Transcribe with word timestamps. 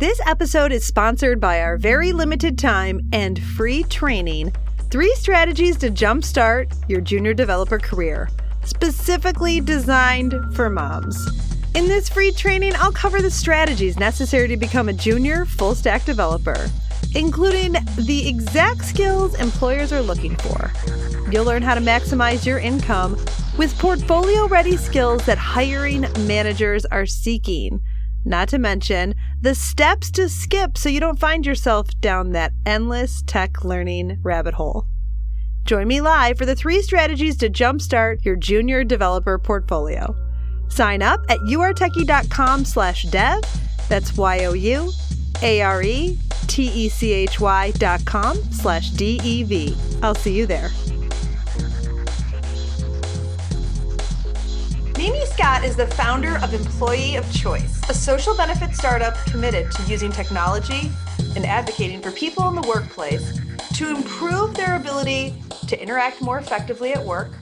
This 0.00 0.18
episode 0.24 0.72
is 0.72 0.82
sponsored 0.82 1.40
by 1.40 1.60
our 1.60 1.76
very 1.76 2.12
limited 2.12 2.56
time 2.56 3.02
and 3.12 3.38
free 3.38 3.82
training 3.82 4.50
Three 4.90 5.14
Strategies 5.16 5.76
to 5.76 5.90
Jumpstart 5.90 6.72
Your 6.88 7.02
Junior 7.02 7.34
Developer 7.34 7.78
Career, 7.78 8.30
specifically 8.64 9.60
designed 9.60 10.34
for 10.56 10.70
moms. 10.70 11.28
In 11.74 11.86
this 11.86 12.08
free 12.08 12.32
training, 12.32 12.72
I'll 12.76 12.90
cover 12.90 13.20
the 13.20 13.30
strategies 13.30 13.98
necessary 13.98 14.48
to 14.48 14.56
become 14.56 14.88
a 14.88 14.94
junior 14.94 15.44
full 15.44 15.74
stack 15.74 16.06
developer, 16.06 16.70
including 17.14 17.72
the 17.98 18.26
exact 18.26 18.86
skills 18.86 19.34
employers 19.34 19.92
are 19.92 20.00
looking 20.00 20.34
for. 20.36 20.72
You'll 21.30 21.44
learn 21.44 21.60
how 21.60 21.74
to 21.74 21.80
maximize 21.82 22.46
your 22.46 22.58
income 22.58 23.22
with 23.58 23.78
portfolio 23.78 24.48
ready 24.48 24.78
skills 24.78 25.26
that 25.26 25.36
hiring 25.36 26.06
managers 26.20 26.86
are 26.86 27.04
seeking 27.04 27.82
not 28.24 28.48
to 28.48 28.58
mention 28.58 29.14
the 29.40 29.54
steps 29.54 30.10
to 30.12 30.28
skip 30.28 30.76
so 30.76 30.88
you 30.88 31.00
don't 31.00 31.18
find 31.18 31.46
yourself 31.46 31.88
down 32.00 32.32
that 32.32 32.52
endless 32.66 33.22
tech 33.26 33.64
learning 33.64 34.18
rabbit 34.22 34.54
hole. 34.54 34.86
Join 35.64 35.88
me 35.88 36.00
live 36.00 36.38
for 36.38 36.46
the 36.46 36.56
three 36.56 36.82
strategies 36.82 37.36
to 37.38 37.48
jumpstart 37.50 38.24
your 38.24 38.36
junior 38.36 38.84
developer 38.84 39.38
portfolio. 39.38 40.14
Sign 40.68 41.02
up 41.02 41.20
at 41.28 41.38
youaretechy.com 41.40 42.64
slash 42.64 43.04
dev. 43.04 43.40
That's 43.88 44.16
Y-O-U 44.16 44.90
A-R-E-T-E-C-H-Y 45.42 46.20
dot 47.72 48.04
com 48.04 48.36
slash 48.52 48.90
D-E-V. 48.90 49.76
I'll 50.02 50.14
see 50.14 50.36
you 50.36 50.46
there. 50.46 50.70
Meme 55.00 55.24
Scott 55.24 55.64
is 55.64 55.76
the 55.76 55.86
founder 55.86 56.36
of 56.42 56.52
Employee 56.52 57.16
of 57.16 57.32
Choice, 57.32 57.80
a 57.88 57.94
social 57.94 58.36
benefit 58.36 58.74
startup 58.74 59.16
committed 59.24 59.72
to 59.72 59.82
using 59.84 60.12
technology 60.12 60.90
and 61.34 61.46
advocating 61.46 62.02
for 62.02 62.10
people 62.10 62.46
in 62.50 62.54
the 62.54 62.68
workplace 62.68 63.40
to 63.76 63.88
improve 63.88 64.52
their 64.52 64.76
ability 64.76 65.32
to 65.68 65.82
interact 65.82 66.20
more 66.20 66.36
effectively 66.36 66.92
at 66.92 67.02
work 67.02 67.32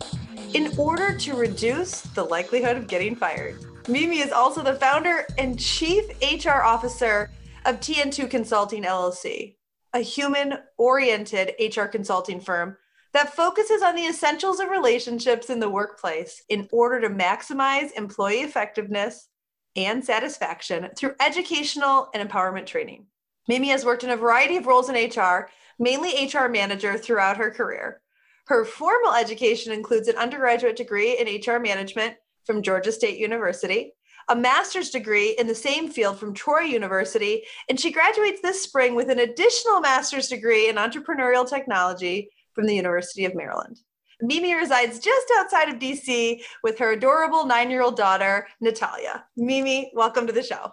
in 0.54 0.72
order 0.78 1.18
to 1.18 1.34
reduce 1.34 2.02
the 2.02 2.22
likelihood 2.22 2.76
of 2.76 2.86
getting 2.86 3.16
fired. 3.16 3.58
Meme 3.88 4.12
is 4.12 4.30
also 4.30 4.62
the 4.62 4.76
founder 4.76 5.26
and 5.36 5.58
chief 5.58 6.04
HR 6.22 6.62
officer 6.62 7.32
of 7.64 7.80
TN2 7.80 8.30
Consulting 8.30 8.84
LLC, 8.84 9.56
a 9.94 9.98
human 9.98 10.58
oriented 10.76 11.54
HR 11.58 11.86
consulting 11.86 12.38
firm 12.38 12.76
that 13.19 13.34
focuses 13.34 13.83
on 13.83 13.97
the 13.97 14.06
essentials 14.06 14.61
of 14.61 14.69
relationships 14.69 15.50
in 15.50 15.58
the 15.58 15.69
workplace 15.69 16.44
in 16.48 16.69
order 16.70 17.00
to 17.00 17.12
maximize 17.12 17.91
employee 17.97 18.42
effectiveness 18.42 19.27
and 19.75 20.05
satisfaction 20.05 20.88
through 20.97 21.16
educational 21.20 22.10
and 22.14 22.30
empowerment 22.30 22.64
training. 22.64 23.06
Meme 23.48 23.64
has 23.64 23.84
worked 23.84 24.05
in 24.05 24.10
a 24.10 24.16
variety 24.16 24.56
of 24.56 24.69
roles 24.69 24.88
in 24.88 24.94
HR, 24.94 25.48
mainly 25.80 26.30
HR 26.33 26.47
manager 26.47 26.97
throughout 26.97 27.38
her 27.38 27.50
career. 27.50 28.00
Her 28.47 28.64
formal 28.64 29.14
education 29.14 29.72
includes 29.72 30.06
an 30.06 30.14
undergraduate 30.14 30.77
degree 30.77 31.19
in 31.19 31.41
HR 31.44 31.58
management 31.58 32.14
from 32.47 32.62
Georgia 32.62 32.92
State 32.92 33.19
University, 33.19 33.94
a 34.28 34.37
master's 34.37 34.91
degree 34.91 35.34
in 35.41 35.48
the 35.48 35.56
same 35.56 35.88
field 35.88 36.21
from 36.21 36.34
Troy 36.34 36.60
University, 36.60 37.42
and 37.69 37.81
she 37.81 37.91
graduates 37.91 38.41
this 38.42 38.62
spring 38.62 38.94
with 38.94 39.10
an 39.10 39.19
additional 39.19 39.81
master's 39.81 40.28
degree 40.28 40.69
in 40.69 40.76
entrepreneurial 40.76 41.48
technology 41.48 42.31
from 42.58 42.66
the 42.66 42.74
University 42.74 43.24
of 43.24 43.36
Maryland. 43.36 43.78
Meme 44.20 44.58
resides 44.58 44.98
just 44.98 45.32
outside 45.38 45.69
of 45.69 45.78
DC 45.78 46.41
with 46.64 46.76
her 46.80 46.91
adorable 46.91 47.46
nine 47.46 47.70
year 47.70 47.82
old 47.82 47.96
daughter, 47.96 48.48
Natalia. 48.60 49.24
Meme, 49.36 49.84
welcome 49.94 50.26
to 50.26 50.32
the 50.32 50.42
show. 50.42 50.72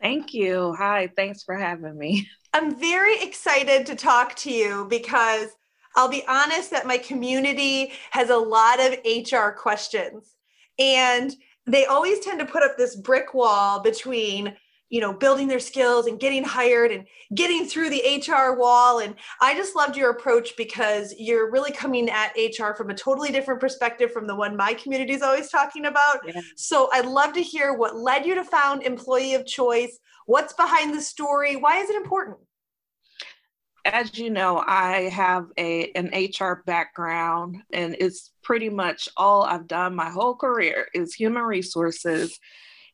Thank 0.00 0.32
you. 0.32 0.72
Hi, 0.78 1.10
thanks 1.16 1.42
for 1.42 1.56
having 1.56 1.98
me. 1.98 2.28
I'm 2.54 2.78
very 2.78 3.20
excited 3.20 3.86
to 3.86 3.96
talk 3.96 4.36
to 4.36 4.52
you 4.52 4.86
because 4.88 5.48
I'll 5.96 6.08
be 6.08 6.22
honest 6.28 6.70
that 6.70 6.86
my 6.86 6.98
community 6.98 7.90
has 8.12 8.30
a 8.30 8.36
lot 8.36 8.78
of 8.78 9.00
HR 9.04 9.50
questions. 9.50 10.36
And 10.78 11.34
they 11.66 11.86
always 11.86 12.20
tend 12.20 12.38
to 12.38 12.46
put 12.46 12.62
up 12.62 12.76
this 12.76 12.94
brick 12.94 13.34
wall 13.34 13.80
between 13.80 14.56
you 14.90 15.00
know 15.00 15.12
building 15.12 15.48
their 15.48 15.60
skills 15.60 16.06
and 16.06 16.20
getting 16.20 16.44
hired 16.44 16.90
and 16.90 17.06
getting 17.34 17.64
through 17.66 17.88
the 17.88 18.22
hr 18.28 18.58
wall. 18.58 18.98
And 18.98 19.14
i 19.40 19.54
just 19.54 19.74
loved 19.74 19.96
your 19.96 20.10
approach 20.10 20.56
because 20.56 21.14
you're 21.18 21.50
really 21.50 21.72
coming 21.72 22.10
at 22.10 22.34
hr 22.36 22.74
from 22.74 22.90
a 22.90 22.94
totally 22.94 23.30
different 23.30 23.60
perspective 23.60 24.12
from 24.12 24.26
the 24.26 24.34
one 24.34 24.56
my 24.56 24.74
community 24.74 25.14
is 25.14 25.22
always 25.22 25.48
talking 25.48 25.86
about. 25.86 26.18
Yeah. 26.26 26.40
so 26.56 26.90
i'd 26.92 27.06
love 27.06 27.32
to 27.34 27.42
hear 27.42 27.72
what 27.72 27.96
led 27.96 28.26
you 28.26 28.34
to 28.34 28.44
found 28.44 28.82
employee 28.82 29.34
of 29.34 29.46
choice. 29.46 29.98
What's 30.26 30.52
behind 30.52 30.94
the 30.94 31.00
story? 31.00 31.56
Why 31.56 31.78
is 31.78 31.90
it 31.90 31.96
important? 31.96 32.38
As 33.84 34.18
you 34.18 34.30
know, 34.30 34.62
I 34.66 35.08
have 35.08 35.46
a 35.58 35.90
an 35.92 36.10
HR 36.14 36.62
background 36.66 37.56
and 37.72 37.96
it's 37.98 38.30
pretty 38.42 38.68
much 38.68 39.08
all 39.16 39.42
I've 39.42 39.66
done 39.66 39.94
my 39.94 40.10
whole 40.10 40.34
career 40.34 40.88
is 40.94 41.14
human 41.14 41.42
resources 41.42 42.38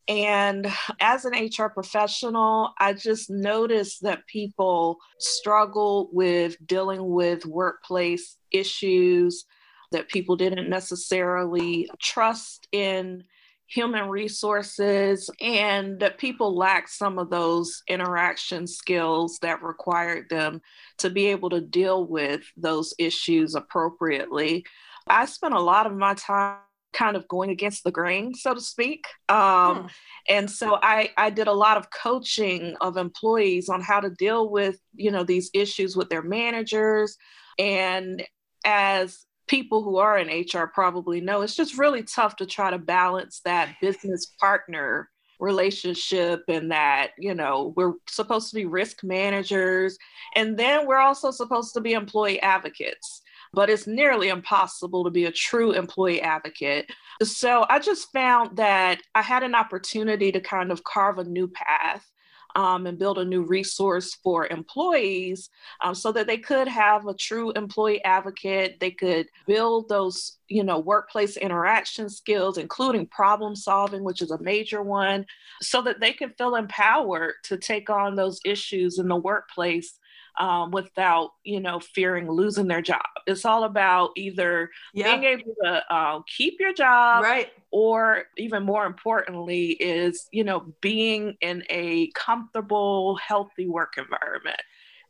and 0.09 0.67
as 1.01 1.25
an 1.25 1.33
HR 1.33 1.69
professional, 1.69 2.73
I 2.79 2.93
just 2.93 3.29
noticed 3.29 4.03
that 4.03 4.27
people 4.27 4.99
struggle 5.19 6.11
with 6.13 6.57
dealing 6.65 7.09
with 7.09 7.45
workplace 7.45 8.37
issues, 8.53 9.45
that 9.91 10.09
people 10.09 10.37
didn't 10.37 10.71
necessarily 10.71 11.89
trust 12.01 12.69
in 12.71 13.25
human 13.69 14.09
resources, 14.09 15.29
and 15.41 15.99
that 15.99 16.19
people 16.19 16.57
lack 16.57 16.87
some 16.87 17.19
of 17.19 17.31
those 17.31 17.83
interaction 17.89 18.65
skills 18.65 19.41
that 19.43 19.61
required 19.61 20.29
them 20.31 20.61
to 20.99 21.11
be 21.11 21.27
able 21.27 21.51
to 21.51 21.61
deal 21.61 22.07
with 22.07 22.43
those 22.57 22.95
issues 22.97 23.57
appropriately. 23.57 24.65
I 25.09 25.27
spent 25.27 25.55
a 25.55 25.61
lot 25.61 25.87
of 25.87 25.97
my 25.97 26.15
time 26.15 26.59
kind 26.97 27.17
of 27.17 27.29
going 27.29 27.51
against 27.51 27.85
the 27.85 27.91
grain, 27.91 28.35
so 28.35 28.55
to 28.55 28.61
speak. 28.61 29.07
Um, 29.29 29.77
hmm. 29.77 29.87
And 30.29 30.51
so 30.51 30.79
I, 30.83 31.11
I 31.17 31.31
did 31.31 31.47
a 31.47 31.53
lot 31.53 31.77
of 31.77 31.91
coaching 31.91 32.77
of 32.81 32.97
employees 32.97 33.69
on 33.69 33.81
how 33.81 34.01
to 34.01 34.11
deal 34.11 34.49
with, 34.49 34.81
you 34.95 35.11
know, 35.11 35.23
these 35.23 35.51
issues 35.53 35.97
with 35.97 36.09
their 36.09 36.23
managers. 36.23 37.17
And 37.59 38.25
as 38.65 39.27
people 39.47 39.83
who 39.83 39.99
are 39.99 40.19
in 40.19 40.29
HR 40.29 40.67
probably 40.67 41.21
know, 41.21 41.43
it's 41.43 41.55
just 41.55 41.79
really 41.79 42.03
tough 42.03 42.37
to 42.37 42.47
try 42.47 42.71
to 42.71 42.79
balance 42.79 43.41
that 43.45 43.77
business 43.81 44.27
partner 44.41 45.11
relationship 45.39 46.45
and 46.49 46.71
that 46.71 47.11
you 47.19 47.35
know 47.35 47.75
we're 47.77 47.93
supposed 48.09 48.49
to 48.49 48.55
be 48.55 48.65
risk 48.65 49.05
managers 49.05 49.99
and 50.35 50.57
then 50.57 50.87
we're 50.87 50.97
also 50.97 51.31
supposed 51.31 51.75
to 51.75 51.81
be 51.83 51.93
employee 51.93 52.41
advocates 52.41 53.21
but 53.57 53.71
it's 53.71 53.87
nearly 53.87 54.29
impossible 54.29 55.03
to 55.03 55.11
be 55.11 55.25
a 55.25 55.33
true 55.33 55.73
employee 55.73 56.21
advocate. 56.21 56.91
So 57.23 57.65
I 57.71 57.79
just 57.79 58.13
found 58.13 58.59
that 58.59 59.01
I 59.15 59.23
had 59.23 59.43
an 59.43 59.55
opportunity 59.55 60.31
to 60.31 60.41
kind 60.41 60.71
of 60.71 60.85
carve 60.85 61.19
a 61.19 61.25
new 61.25 61.49
path. 61.49 62.07
Um, 62.55 62.87
and 62.87 62.99
build 62.99 63.19
a 63.19 63.25
new 63.25 63.43
resource 63.43 64.15
for 64.25 64.47
employees 64.47 65.51
um, 65.85 65.95
so 65.95 66.11
that 66.13 66.27
they 66.27 66.39
could 66.39 66.67
have 66.69 67.07
a 67.07 67.13
true 67.13 67.51
employee 67.51 68.03
advocate. 68.03 68.81
They 68.81 68.93
could 68.93 69.27
build 69.47 69.91
those, 69.91 70.39
you 70.49 70.65
know, 70.65 70.79
workplace 70.79 71.37
interaction 71.37 72.09
skills, 72.09 72.57
including 72.57 73.09
problem 73.09 73.55
solving, 73.57 74.05
which 74.05 74.23
is 74.23 74.31
a 74.31 74.41
major 74.41 74.83
one, 74.83 75.27
so 75.61 75.83
that 75.83 76.01
they 76.01 76.15
can 76.15 76.31
feel 76.39 76.55
empowered 76.55 77.35
to 77.45 77.59
take 77.59 77.91
on 77.91 78.17
those 78.17 78.41
issues 78.43 78.99
in 78.99 79.09
the 79.09 79.17
workplace 79.17 79.99
um, 80.39 80.71
without 80.71 81.31
you 81.45 81.61
know 81.61 81.81
fearing 81.81 82.31
losing 82.31 82.67
their 82.67 82.83
job 82.83 83.03
it's 83.27 83.45
all 83.45 83.65
about 83.65 84.11
either 84.17 84.71
yeah. 84.95 85.17
being 85.17 85.25
able 85.25 85.55
to 85.63 85.95
uh, 85.95 86.21
keep 86.37 86.61
your 86.61 86.73
job 86.73 87.23
right 87.23 87.51
or 87.71 88.25
even 88.37 88.63
more 88.63 88.87
importantly 88.87 89.71
is 89.73 90.29
you 90.33 90.45
know 90.45 90.73
being 90.81 91.37
in 91.41 91.63
a 91.71 92.11
comfortable 92.15 93.17
healthy 93.17 93.67
work 93.67 93.95
environment 93.97 94.61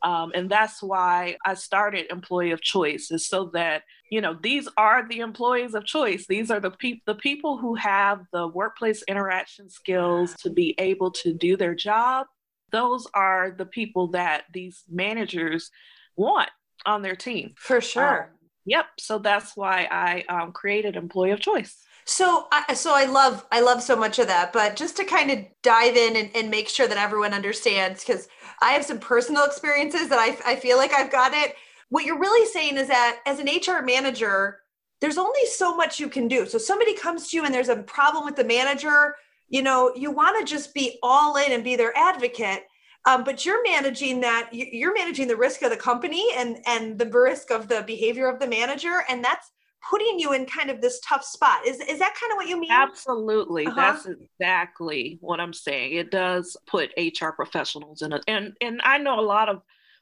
um, 0.03 0.31
and 0.35 0.49
that's 0.49 0.81
why 0.83 1.37
I 1.45 1.55
started 1.55 2.05
Employee 2.11 2.51
of 2.51 2.61
Choice, 2.61 3.09
is 3.11 3.27
so 3.27 3.49
that 3.53 3.83
you 4.11 4.21
know 4.21 4.37
these 4.41 4.67
are 4.77 5.07
the 5.07 5.19
employees 5.19 5.73
of 5.73 5.85
choice. 5.85 6.25
These 6.27 6.51
are 6.51 6.59
the 6.59 6.71
people 6.71 7.01
the 7.07 7.15
people 7.15 7.57
who 7.57 7.75
have 7.75 8.21
the 8.31 8.47
workplace 8.47 9.03
interaction 9.07 9.69
skills 9.69 10.35
to 10.41 10.49
be 10.49 10.75
able 10.77 11.11
to 11.11 11.33
do 11.33 11.57
their 11.57 11.75
job 11.75 12.27
those 12.71 13.07
are 13.13 13.51
the 13.51 13.65
people 13.65 14.07
that 14.09 14.43
these 14.53 14.83
managers 14.89 15.71
want 16.15 16.49
on 16.85 17.01
their 17.01 17.15
team. 17.15 17.53
For 17.57 17.81
sure. 17.81 18.23
Um, 18.23 18.29
yep. 18.65 18.85
So 18.99 19.19
that's 19.19 19.55
why 19.55 19.87
I 19.89 20.23
um, 20.29 20.51
created 20.51 20.95
Employee 20.95 21.31
of 21.31 21.39
Choice. 21.39 21.77
So, 22.05 22.47
I, 22.51 22.73
so 22.73 22.95
I 22.95 23.05
love, 23.05 23.45
I 23.51 23.59
love 23.59 23.83
so 23.83 23.95
much 23.95 24.17
of 24.17 24.27
that. 24.27 24.53
But 24.53 24.77
just 24.77 24.95
to 24.97 25.03
kind 25.03 25.29
of 25.29 25.39
dive 25.61 25.97
in 25.97 26.15
and, 26.15 26.29
and 26.35 26.49
make 26.49 26.69
sure 26.69 26.87
that 26.87 26.97
everyone 26.97 27.33
understands, 27.33 28.03
because 28.03 28.29
I 28.61 28.71
have 28.71 28.85
some 28.85 28.99
personal 28.99 29.43
experiences 29.43 30.07
that 30.09 30.19
I, 30.19 30.53
I 30.53 30.55
feel 30.55 30.77
like 30.77 30.93
I've 30.93 31.11
got 31.11 31.33
it. 31.33 31.55
What 31.89 32.05
you're 32.05 32.19
really 32.19 32.47
saying 32.49 32.77
is 32.77 32.87
that 32.87 33.19
as 33.25 33.39
an 33.39 33.47
HR 33.47 33.83
manager, 33.83 34.59
there's 35.01 35.17
only 35.17 35.45
so 35.51 35.75
much 35.75 35.99
you 35.99 36.09
can 36.09 36.27
do. 36.27 36.45
So 36.45 36.57
somebody 36.57 36.95
comes 36.95 37.29
to 37.29 37.37
you 37.37 37.45
and 37.45 37.53
there's 37.53 37.69
a 37.69 37.83
problem 37.83 38.25
with 38.25 38.35
the 38.35 38.43
manager, 38.43 39.15
you 39.49 39.61
know, 39.61 39.93
you 39.95 40.11
want 40.11 40.37
to 40.39 40.51
just 40.51 40.73
be 40.73 40.99
all 41.01 41.35
in 41.37 41.51
and 41.51 41.63
be 41.63 41.75
their 41.75 41.95
advocate. 41.97 42.63
Um, 43.05 43.23
but 43.23 43.45
you're 43.45 43.63
managing 43.63 44.19
that 44.21 44.49
you're 44.51 44.93
managing 44.93 45.29
the 45.29 45.37
risk 45.37 45.61
of 45.61 45.69
the 45.69 45.77
company 45.77 46.27
and 46.35 46.57
and 46.65 46.99
the 46.99 47.05
risk 47.05 47.51
of 47.51 47.69
the 47.69 47.83
behavior 47.87 48.27
of 48.27 48.39
the 48.39 48.47
manager 48.47 49.03
and 49.07 49.23
that's 49.23 49.49
putting 49.89 50.19
you 50.19 50.33
in 50.33 50.45
kind 50.45 50.69
of 50.69 50.81
this 50.81 50.99
tough 51.07 51.23
spot 51.23 51.65
is 51.65 51.79
is 51.79 51.99
that 51.99 52.13
kind 52.19 52.31
of 52.31 52.35
what 52.35 52.47
you 52.47 52.59
mean 52.59 52.71
absolutely 52.71 53.65
uh-huh. 53.65 53.75
that's 53.75 54.07
exactly 54.07 55.17
what 55.21 55.39
i'm 55.39 55.53
saying 55.53 55.93
it 55.93 56.11
does 56.11 56.57
put 56.65 56.91
hr 56.97 57.29
professionals 57.29 58.01
in 58.01 58.13
a 58.13 58.19
and 58.27 58.53
and 58.61 58.81
i 58.83 58.97
know 58.97 59.19
a 59.19 59.21
lot 59.21 59.49
of 59.49 59.61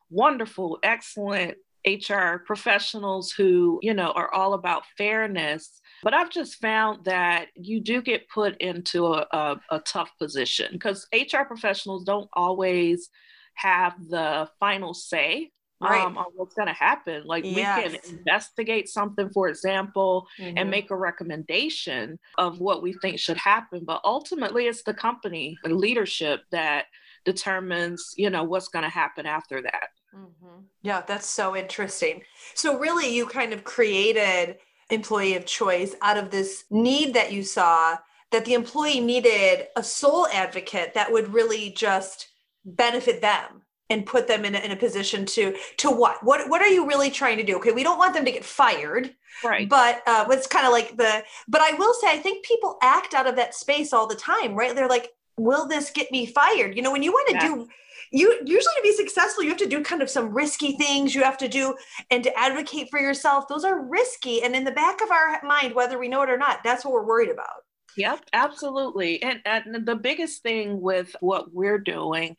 wonderful 0.09 0.79
excellent 0.81 1.55
hr 1.85 2.37
professionals 2.45 3.31
who 3.31 3.79
you 3.83 3.93
know 3.93 4.11
are 4.11 4.33
all 4.33 4.53
about 4.53 4.83
fairness 4.97 5.81
but 6.05 6.13
I've 6.13 6.29
just 6.29 6.61
found 6.61 7.05
that 7.05 7.47
you 7.55 7.81
do 7.81 7.99
get 7.99 8.29
put 8.29 8.55
into 8.61 9.07
a, 9.07 9.25
a, 9.31 9.59
a 9.71 9.79
tough 9.79 10.11
position 10.19 10.67
because 10.71 11.07
HR 11.11 11.45
professionals 11.47 12.03
don't 12.03 12.29
always 12.33 13.09
have 13.55 13.95
the 14.07 14.47
final 14.59 14.93
say 14.93 15.49
right. 15.81 16.05
um, 16.05 16.15
on 16.15 16.25
what's 16.35 16.53
going 16.53 16.67
to 16.67 16.73
happen. 16.73 17.23
Like 17.25 17.43
yes. 17.43 17.91
we 17.91 17.97
can 17.97 18.17
investigate 18.19 18.87
something, 18.87 19.31
for 19.31 19.49
example, 19.49 20.27
mm-hmm. 20.39 20.59
and 20.59 20.69
make 20.69 20.91
a 20.91 20.95
recommendation 20.95 22.19
of 22.37 22.59
what 22.59 22.83
we 22.83 22.93
think 22.93 23.17
should 23.17 23.37
happen. 23.37 23.83
But 23.83 24.01
ultimately, 24.03 24.67
it's 24.67 24.83
the 24.83 24.93
company, 24.93 25.57
the 25.63 25.73
leadership 25.73 26.41
that 26.51 26.85
determines, 27.25 28.13
you 28.15 28.29
know, 28.29 28.43
what's 28.43 28.67
going 28.67 28.83
to 28.83 28.89
happen 28.89 29.25
after 29.25 29.59
that. 29.63 29.87
Mm-hmm. 30.15 30.65
Yeah, 30.83 31.01
that's 31.07 31.27
so 31.27 31.55
interesting. 31.55 32.21
So 32.53 32.77
really, 32.77 33.11
you 33.11 33.25
kind 33.25 33.53
of 33.53 33.63
created 33.63 34.57
employee 34.89 35.35
of 35.35 35.45
choice 35.45 35.95
out 36.01 36.17
of 36.17 36.31
this 36.31 36.65
need 36.69 37.13
that 37.13 37.31
you 37.31 37.43
saw 37.43 37.97
that 38.31 38.45
the 38.45 38.53
employee 38.53 38.99
needed 38.99 39.67
a 39.75 39.83
sole 39.83 40.27
advocate 40.27 40.93
that 40.93 41.11
would 41.11 41.33
really 41.33 41.71
just 41.71 42.29
benefit 42.65 43.21
them 43.21 43.61
and 43.89 44.05
put 44.05 44.27
them 44.27 44.45
in 44.45 44.55
a, 44.55 44.59
in 44.59 44.71
a 44.71 44.75
position 44.75 45.25
to 45.25 45.55
to 45.77 45.89
what? 45.89 46.23
What 46.23 46.49
what 46.49 46.61
are 46.61 46.67
you 46.67 46.87
really 46.87 47.11
trying 47.11 47.37
to 47.37 47.43
do? 47.43 47.57
Okay 47.57 47.71
we 47.71 47.83
don't 47.83 47.99
want 47.99 48.13
them 48.13 48.25
to 48.25 48.31
get 48.31 48.45
fired 48.45 49.15
right. 49.43 49.69
but 49.69 50.01
uh 50.07 50.25
it's 50.29 50.47
kind 50.47 50.65
of 50.65 50.71
like 50.71 50.97
the 50.97 51.23
but 51.47 51.61
i 51.61 51.73
will 51.77 51.93
say 51.93 52.07
i 52.09 52.17
think 52.17 52.45
people 52.45 52.77
act 52.81 53.13
out 53.13 53.27
of 53.27 53.35
that 53.35 53.53
space 53.53 53.93
all 53.93 54.07
the 54.07 54.15
time 54.15 54.55
right? 54.55 54.75
They're 54.75 54.89
like 54.89 55.11
will 55.37 55.67
this 55.67 55.89
get 55.89 56.11
me 56.11 56.25
fired? 56.25 56.75
You 56.75 56.81
know 56.81 56.91
when 56.91 57.03
you 57.03 57.11
want 57.11 57.27
to 57.29 57.33
yeah. 57.35 57.47
do 57.47 57.67
you 58.11 58.39
usually 58.45 58.75
to 58.75 58.81
be 58.83 58.93
successful 58.93 59.43
you 59.43 59.49
have 59.49 59.57
to 59.57 59.65
do 59.65 59.81
kind 59.83 60.01
of 60.01 60.09
some 60.09 60.33
risky 60.33 60.73
things. 60.77 61.13
You 61.13 61.23
have 61.23 61.37
to 61.39 61.47
do 61.47 61.75
and 62.11 62.23
to 62.23 62.37
advocate 62.37 62.89
for 62.89 62.99
yourself. 62.99 63.47
Those 63.47 63.63
are 63.63 63.85
risky 63.87 64.43
and 64.43 64.55
in 64.55 64.63
the 64.63 64.71
back 64.71 65.01
of 65.01 65.11
our 65.11 65.41
mind 65.43 65.75
whether 65.75 65.97
we 65.97 66.07
know 66.07 66.21
it 66.21 66.29
or 66.29 66.37
not 66.37 66.59
that's 66.63 66.85
what 66.85 66.93
we're 66.93 67.05
worried 67.05 67.29
about. 67.29 67.63
Yep 67.97 68.25
absolutely. 68.33 69.21
And, 69.21 69.41
and 69.45 69.85
the 69.85 69.95
biggest 69.95 70.43
thing 70.43 70.81
with 70.81 71.15
what 71.19 71.53
we're 71.53 71.79
doing 71.79 72.35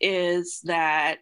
is 0.00 0.60
that 0.64 1.18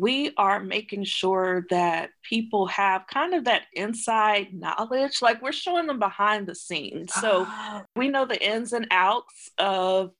we 0.00 0.32
are 0.36 0.60
making 0.60 1.04
sure 1.04 1.66
that 1.70 2.10
people 2.22 2.66
have 2.66 3.06
kind 3.06 3.34
of 3.34 3.44
that 3.44 3.62
inside 3.74 4.48
knowledge 4.52 5.22
like 5.22 5.40
we're 5.42 5.52
showing 5.52 5.86
them 5.86 5.98
behind 5.98 6.46
the 6.46 6.54
scenes. 6.54 7.12
So 7.14 7.44
ah. 7.46 7.84
we 7.96 8.08
know 8.08 8.24
the 8.24 8.42
ins 8.42 8.72
and 8.72 8.86
outs 8.90 9.50
of 9.58 10.10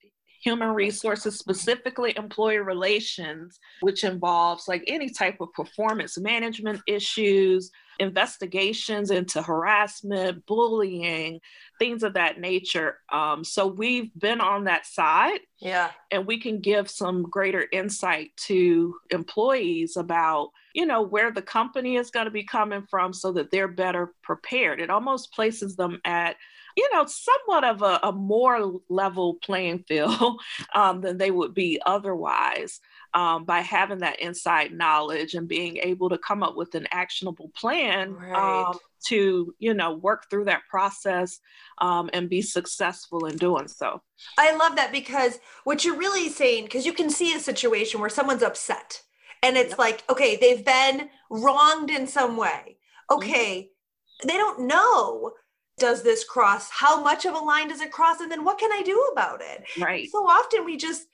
human 0.44 0.69
resources, 0.69 1.38
specifically 1.38 2.14
employee 2.17 2.58
relations, 2.58 3.58
which 3.81 4.05
involves 4.05 4.69
like 4.69 4.85
any 4.87 5.08
type 5.08 5.41
of 5.41 5.52
performance 5.55 6.19
management 6.19 6.82
issues, 6.87 7.70
investigations 7.99 9.11
into 9.11 9.41
harassment, 9.41 10.44
bullying, 10.46 11.41
things 11.79 12.02
of 12.02 12.12
that 12.14 12.38
nature. 12.38 12.99
Um, 13.11 13.43
so 13.43 13.67
we've 13.67 14.11
been 14.19 14.43
on 14.43 14.64
that 14.64 14.85
side. 14.85 15.41
Yeah. 15.61 15.91
And 16.11 16.26
we 16.26 16.38
can 16.38 16.61
give 16.61 16.90
some 16.90 17.23
greater 17.23 17.67
insight 17.73 18.31
to 18.49 18.97
employees 19.11 19.97
about, 19.97 20.50
you 20.75 20.85
know, 20.85 21.00
where 21.00 21.31
the 21.31 21.43
company 21.43 21.97
is 21.97 22.11
going 22.11 22.26
to 22.26 22.31
be 22.31 22.44
coming 22.44 22.85
from 22.90 23.14
so 23.14 23.32
that 23.32 23.50
they're 23.50 23.69
better 23.69 24.12
prepared. 24.23 24.81
It 24.81 24.90
almost 24.90 25.32
places 25.32 25.75
them 25.76 26.00
at 26.05 26.37
you 26.76 26.88
know, 26.93 27.06
somewhat 27.06 27.65
of 27.65 27.82
a, 27.82 28.00
a 28.03 28.12
more 28.12 28.81
level 28.88 29.35
playing 29.35 29.85
field 29.87 30.41
um, 30.75 31.00
than 31.00 31.19
they 31.19 31.31
would 31.31 31.55
be 31.55 31.81
otherwise 31.85 32.81
um, 33.15 33.44
by 33.44 33.61
having 33.61 33.99
that 33.99 34.21
inside 34.21 34.73
knowledge 34.73 35.35
and 35.35 35.47
being 35.47 35.76
able 35.79 36.09
to 36.09 36.19
come 36.19 36.43
up 36.43 36.56
with 36.56 36.75
an 36.75 36.87
actionable 36.91 37.50
plan 37.55 38.15
right. 38.15 38.67
um, 38.69 38.79
to, 39.06 39.55
you 39.59 39.73
know, 39.73 39.94
work 39.94 40.29
through 40.29 40.44
that 40.44 40.62
process 40.69 41.38
um, 41.79 42.11
and 42.12 42.29
be 42.29 42.43
successful 42.43 43.26
in 43.26 43.37
doing 43.37 43.69
so. 43.69 44.03
I 44.38 44.56
love 44.56 44.76
that 44.76 44.91
because 44.91 45.38
what 45.62 45.85
you're 45.85 45.97
really 45.97 46.29
saying, 46.29 46.65
because 46.65 46.87
you 46.87 46.93
can 46.93 47.11
see 47.11 47.35
a 47.35 47.41
situation 47.41 48.00
where 48.00 48.11
someone's 48.11 48.43
upset 48.43 49.03
and 49.43 49.56
it's 49.56 49.71
yep. 49.71 49.79
like, 49.79 50.03
okay, 50.11 50.37
they've 50.37 50.65
been 50.65 51.11
wronged 51.31 51.91
in 51.91 52.06
some 52.06 52.37
way. 52.37 52.79
Mm-hmm. 53.11 53.17
Okay. 53.17 53.61
Mm-hmm. 53.61 54.29
They 54.29 54.35
don't 54.35 54.67
know 54.67 55.32
does 55.79 56.03
this 56.03 56.25
cross? 56.25 56.71
How 56.71 57.03
much 57.03 57.25
of 57.25 57.35
a 57.35 57.38
line 57.38 57.69
does 57.69 57.81
it 57.81 57.93
cross? 57.93 58.21
And 58.21 58.31
then 58.31 58.44
what 58.44 58.59
can 58.59 58.73
I 58.73 58.82
do 58.82 59.11
about 59.12 59.41
it? 59.41 59.65
Right. 59.81 60.09
So 60.11 60.19
often 60.26 60.65
we 60.65 60.76
just 60.76 61.06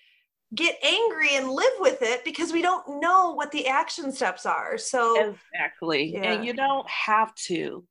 get 0.54 0.76
angry 0.82 1.36
and 1.36 1.48
live 1.48 1.72
with 1.78 2.02
it 2.02 2.24
because 2.24 2.52
we 2.52 2.62
don't 2.62 3.00
know 3.00 3.32
what 3.34 3.52
the 3.52 3.66
action 3.66 4.12
steps 4.12 4.44
are. 4.46 4.76
So 4.76 5.34
exactly. 5.52 6.12
Yeah. 6.12 6.32
And 6.32 6.44
you 6.44 6.52
don't 6.52 6.88
have 6.88 7.34
to. 7.46 7.84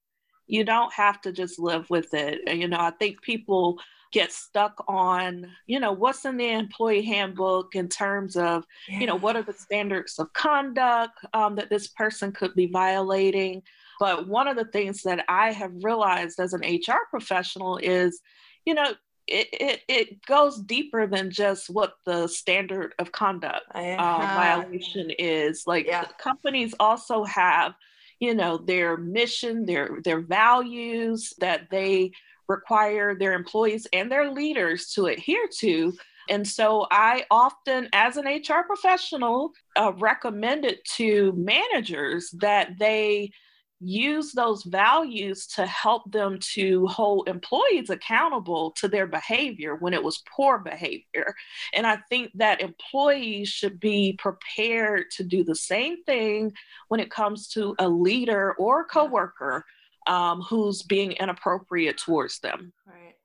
You 0.47 0.63
don't 0.63 0.93
have 0.93 1.21
to 1.21 1.31
just 1.31 1.59
live 1.59 1.89
with 1.89 2.13
it. 2.13 2.41
And 2.47 2.59
You 2.59 2.67
know, 2.67 2.79
I 2.79 2.91
think 2.91 3.21
people 3.21 3.79
get 4.11 4.31
stuck 4.31 4.83
on, 4.87 5.45
you 5.67 5.79
know, 5.79 5.91
what's 5.91 6.25
in 6.25 6.37
the 6.37 6.49
employee 6.49 7.03
handbook 7.03 7.75
in 7.75 7.87
terms 7.87 8.35
of, 8.35 8.65
yeah. 8.87 8.99
you 8.99 9.05
know, 9.05 9.15
what 9.15 9.35
are 9.35 9.43
the 9.43 9.53
standards 9.53 10.17
of 10.17 10.33
conduct 10.33 11.13
um, 11.33 11.55
that 11.55 11.69
this 11.69 11.89
person 11.89 12.31
could 12.31 12.55
be 12.55 12.65
violating. 12.65 13.61
But 13.99 14.27
one 14.27 14.47
of 14.47 14.55
the 14.55 14.65
things 14.65 15.03
that 15.03 15.25
I 15.27 15.51
have 15.51 15.83
realized 15.83 16.39
as 16.39 16.53
an 16.53 16.61
HR 16.61 17.05
professional 17.09 17.77
is, 17.77 18.21
you 18.65 18.73
know, 18.73 18.93
it, 19.27 19.47
it, 19.51 19.81
it 19.87 20.25
goes 20.25 20.59
deeper 20.59 21.05
than 21.05 21.29
just 21.29 21.69
what 21.69 21.95
the 22.05 22.27
standard 22.27 22.93
of 22.97 23.11
conduct 23.11 23.65
uh, 23.75 23.95
violation 23.97 25.11
is. 25.19 25.67
Like 25.67 25.85
yeah. 25.85 26.05
companies 26.17 26.73
also 26.79 27.23
have, 27.25 27.73
you 28.19 28.33
know, 28.33 28.57
their 28.57 28.97
mission, 28.97 29.65
their 29.65 29.99
their 30.03 30.21
values 30.21 31.33
that 31.39 31.69
they 31.69 32.11
require 32.47 33.13
their 33.13 33.33
employees 33.33 33.85
and 33.93 34.11
their 34.11 34.31
leaders 34.31 34.91
to 34.93 35.05
adhere 35.05 35.47
to. 35.59 35.93
And 36.29 36.47
so 36.47 36.87
I 36.91 37.25
often, 37.31 37.89
as 37.93 38.17
an 38.17 38.25
HR 38.25 38.63
professional, 38.65 39.51
uh, 39.75 39.93
recommend 39.97 40.65
it 40.65 40.83
to 40.95 41.33
managers 41.33 42.29
that 42.39 42.77
they 42.79 43.31
use 43.79 44.33
those 44.33 44.63
values 44.63 45.47
to 45.47 45.65
help 45.65 46.11
them 46.11 46.37
to 46.53 46.85
hold 46.87 47.27
employees 47.29 47.89
accountable 47.89 48.71
to 48.71 48.87
their 48.87 49.07
behavior 49.07 49.75
when 49.75 49.93
it 49.93 50.03
was 50.03 50.23
poor 50.35 50.57
behavior. 50.57 51.33
And 51.73 51.87
I 51.87 51.97
think 52.09 52.31
that 52.35 52.61
employees 52.61 53.49
should 53.49 53.79
be 53.79 54.13
prepared 54.13 55.11
to 55.11 55.23
do 55.23 55.43
the 55.43 55.55
same 55.55 56.03
thing 56.03 56.53
when 56.89 56.99
it 56.99 57.11
comes 57.11 57.47
to 57.49 57.75
a 57.79 57.87
leader 57.87 58.53
or 58.53 58.81
a 58.81 58.85
coworker 58.85 59.65
um, 60.07 60.41
who's 60.41 60.81
being 60.81 61.13
inappropriate 61.13 61.97
towards 61.97 62.39
them. 62.39 62.73
Right. 62.85 63.15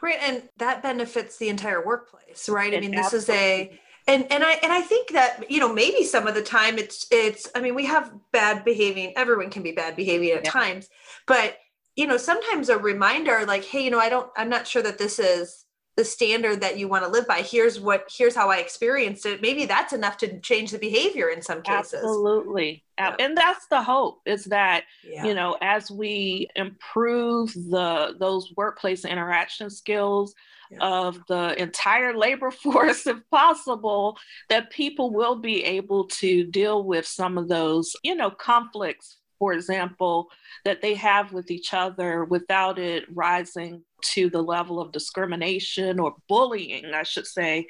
Right. 0.00 0.18
And 0.22 0.42
that 0.58 0.82
benefits 0.82 1.38
the 1.38 1.48
entire 1.48 1.84
workplace, 1.84 2.48
right? 2.48 2.74
I 2.74 2.80
mean, 2.80 2.92
this 2.92 3.12
absolutely. 3.12 3.34
is 3.34 3.70
a 3.72 3.80
and 4.08 4.26
and 4.32 4.42
i 4.42 4.54
and 4.62 4.72
i 4.72 4.80
think 4.80 5.10
that 5.10 5.48
you 5.48 5.60
know 5.60 5.72
maybe 5.72 6.02
some 6.02 6.26
of 6.26 6.34
the 6.34 6.42
time 6.42 6.78
it's 6.78 7.06
it's 7.12 7.48
i 7.54 7.60
mean 7.60 7.74
we 7.74 7.84
have 7.84 8.12
bad 8.32 8.64
behaving 8.64 9.12
everyone 9.16 9.50
can 9.50 9.62
be 9.62 9.72
bad 9.72 9.94
behaving 9.94 10.30
at 10.30 10.44
yeah. 10.44 10.50
times 10.50 10.88
but 11.26 11.58
you 11.94 12.06
know 12.06 12.16
sometimes 12.16 12.68
a 12.68 12.78
reminder 12.78 13.44
like 13.46 13.64
hey 13.64 13.84
you 13.84 13.90
know 13.90 14.00
i 14.00 14.08
don't 14.08 14.30
i'm 14.36 14.48
not 14.48 14.66
sure 14.66 14.82
that 14.82 14.98
this 14.98 15.18
is 15.18 15.66
the 15.98 16.04
standard 16.04 16.60
that 16.60 16.78
you 16.78 16.86
want 16.86 17.02
to 17.04 17.10
live 17.10 17.26
by 17.26 17.42
here's 17.42 17.80
what 17.80 18.08
here's 18.08 18.36
how 18.36 18.48
i 18.50 18.58
experienced 18.58 19.26
it 19.26 19.42
maybe 19.42 19.66
that's 19.66 19.92
enough 19.92 20.16
to 20.16 20.38
change 20.38 20.70
the 20.70 20.78
behavior 20.78 21.28
in 21.28 21.42
some 21.42 21.60
cases 21.60 21.94
absolutely 21.94 22.84
yeah. 22.96 23.16
and 23.18 23.36
that's 23.36 23.66
the 23.66 23.82
hope 23.82 24.20
is 24.24 24.44
that 24.44 24.84
yeah. 25.02 25.24
you 25.24 25.34
know 25.34 25.56
as 25.60 25.90
we 25.90 26.46
improve 26.54 27.52
the 27.52 28.14
those 28.20 28.52
workplace 28.56 29.04
interaction 29.04 29.68
skills 29.68 30.36
yeah. 30.70 30.78
of 30.80 31.20
the 31.26 31.60
entire 31.60 32.16
labor 32.16 32.50
force 32.62 33.04
if 33.08 33.18
possible 33.32 34.16
that 34.48 34.70
people 34.70 35.12
will 35.12 35.34
be 35.34 35.64
able 35.64 36.04
to 36.04 36.44
deal 36.44 36.84
with 36.84 37.08
some 37.08 37.36
of 37.36 37.48
those 37.48 37.96
you 38.04 38.14
know 38.14 38.30
conflicts 38.30 39.16
for 39.38 39.52
example, 39.52 40.30
that 40.64 40.82
they 40.82 40.94
have 40.94 41.32
with 41.32 41.52
each 41.52 41.72
other 41.72 42.24
without 42.24 42.76
it 42.76 43.04
rising 43.14 43.84
to 44.02 44.30
the 44.30 44.42
level 44.42 44.80
of 44.80 44.92
discrimination 44.92 45.98
or 45.98 46.14
bullying, 46.28 46.86
I 46.86 47.02
should 47.02 47.26
say, 47.26 47.66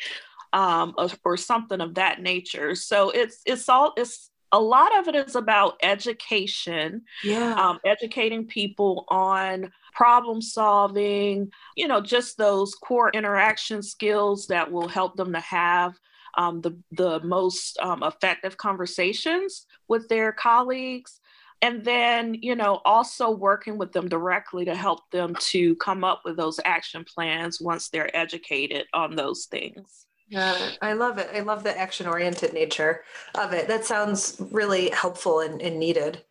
um, 0.53 0.95
or, 0.97 1.09
or 1.25 1.37
something 1.37 1.81
of 1.81 1.95
that 1.95 2.21
nature. 2.23 2.75
So 2.75 3.11
it's 3.11 3.41
it's 3.47 3.69
all 3.69 3.93
it's 3.97 4.31
a 4.53 4.61
lot 4.61 4.99
of 4.99 5.09
it 5.09 5.15
is 5.15 5.37
about 5.37 5.79
education, 5.83 7.03
yeah, 7.23 7.55
um, 7.55 7.79
educating 7.85 8.47
people 8.47 9.05
on 9.09 9.71
problem 9.93 10.41
solving, 10.41 11.51
you 11.77 11.89
know, 11.89 12.01
just 12.01 12.39
those 12.39 12.75
core 12.75 13.11
interaction 13.13 13.83
skills 13.83 14.47
that 14.47 14.71
will 14.71 14.89
help 14.89 15.17
them 15.17 15.33
to 15.33 15.41
have 15.41 15.95
um, 16.37 16.61
the 16.61 16.79
the 16.93 17.21
most 17.21 17.79
um, 17.81 18.03
effective 18.03 18.57
conversations 18.57 19.67
with 19.89 20.09
their 20.09 20.33
colleagues 20.33 21.21
and 21.63 21.85
then 21.85 22.35
you 22.35 22.55
know 22.55 22.81
also 22.85 23.31
working 23.31 23.79
with 23.79 23.93
them 23.93 24.09
directly 24.09 24.65
to 24.65 24.75
help 24.75 25.11
them 25.11 25.35
to 25.41 25.75
come 25.77 26.05
up 26.05 26.23
with 26.25 26.37
those 26.37 26.61
action 26.65 27.05
plans 27.05 27.61
once 27.61 27.89
they're 27.89 28.15
educated 28.17 28.87
on 28.95 29.17
those 29.17 29.47
things. 29.47 30.07
Yeah 30.29 30.57
i 30.83 30.93
love 30.93 31.19
it. 31.19 31.29
I 31.35 31.41
love 31.41 31.65
the 31.65 31.79
action 31.79 32.07
oriented 32.07 32.53
nature 32.53 33.03
of 33.37 33.53
it. 33.53 33.69
That 33.69 33.85
sounds 33.85 34.41
really 34.53 34.91
helpful 34.91 35.41
and, 35.41 35.61
and 35.63 35.79
needed. 35.79 36.23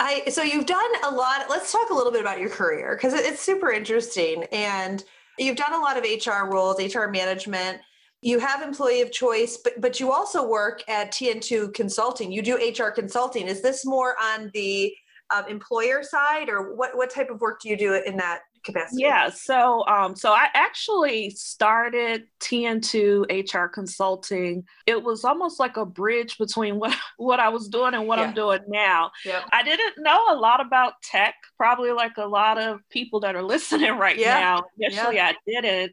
I 0.00 0.24
so 0.28 0.42
you've 0.42 0.66
done 0.66 0.90
a 1.04 1.10
lot 1.10 1.46
let's 1.48 1.72
talk 1.72 1.90
a 1.90 1.94
little 1.94 2.12
bit 2.12 2.20
about 2.20 2.40
your 2.40 2.50
career 2.50 2.96
because 2.96 3.14
it's 3.14 3.40
super 3.40 3.70
interesting. 3.70 4.44
And 4.52 5.04
you've 5.38 5.56
done 5.56 5.72
a 5.72 5.78
lot 5.78 5.96
of 5.96 6.04
hr 6.04 6.50
roles 6.50 6.94
hr 6.94 7.08
management 7.08 7.80
you 8.24 8.38
have 8.38 8.62
employee 8.62 9.02
of 9.02 9.12
choice, 9.12 9.58
but 9.58 9.78
but 9.80 10.00
you 10.00 10.10
also 10.10 10.48
work 10.48 10.82
at 10.88 11.12
TN2 11.12 11.74
Consulting. 11.74 12.32
You 12.32 12.40
do 12.40 12.56
HR 12.56 12.90
consulting. 12.90 13.46
Is 13.46 13.60
this 13.60 13.84
more 13.84 14.16
on 14.20 14.50
the 14.54 14.94
um, 15.34 15.44
employer 15.46 16.02
side, 16.02 16.48
or 16.48 16.74
what 16.74 16.96
what 16.96 17.10
type 17.10 17.28
of 17.28 17.42
work 17.42 17.60
do 17.60 17.68
you 17.68 17.76
do 17.76 17.92
in 17.94 18.16
that 18.16 18.40
capacity? 18.64 19.02
Yeah, 19.02 19.28
so 19.28 19.86
um, 19.86 20.16
so 20.16 20.32
I 20.32 20.48
actually 20.54 21.30
started 21.30 22.24
TN2 22.40 23.52
HR 23.52 23.68
Consulting. 23.68 24.64
It 24.86 25.02
was 25.02 25.22
almost 25.24 25.60
like 25.60 25.76
a 25.76 25.84
bridge 25.84 26.38
between 26.38 26.78
what 26.78 26.96
what 27.18 27.40
I 27.40 27.50
was 27.50 27.68
doing 27.68 27.92
and 27.92 28.08
what 28.08 28.18
yeah. 28.18 28.24
I'm 28.24 28.34
doing 28.34 28.60
now. 28.68 29.10
Yep. 29.26 29.44
I 29.52 29.62
didn't 29.62 29.98
know 29.98 30.24
a 30.30 30.36
lot 30.36 30.64
about 30.64 30.94
tech, 31.02 31.34
probably 31.58 31.92
like 31.92 32.16
a 32.16 32.26
lot 32.26 32.56
of 32.56 32.80
people 32.88 33.20
that 33.20 33.36
are 33.36 33.42
listening 33.54 33.98
right 33.98 34.16
yeah. 34.16 34.40
now. 34.40 34.64
Initially, 34.80 35.16
yeah. 35.16 35.32
I 35.32 35.60
didn't. 35.60 35.92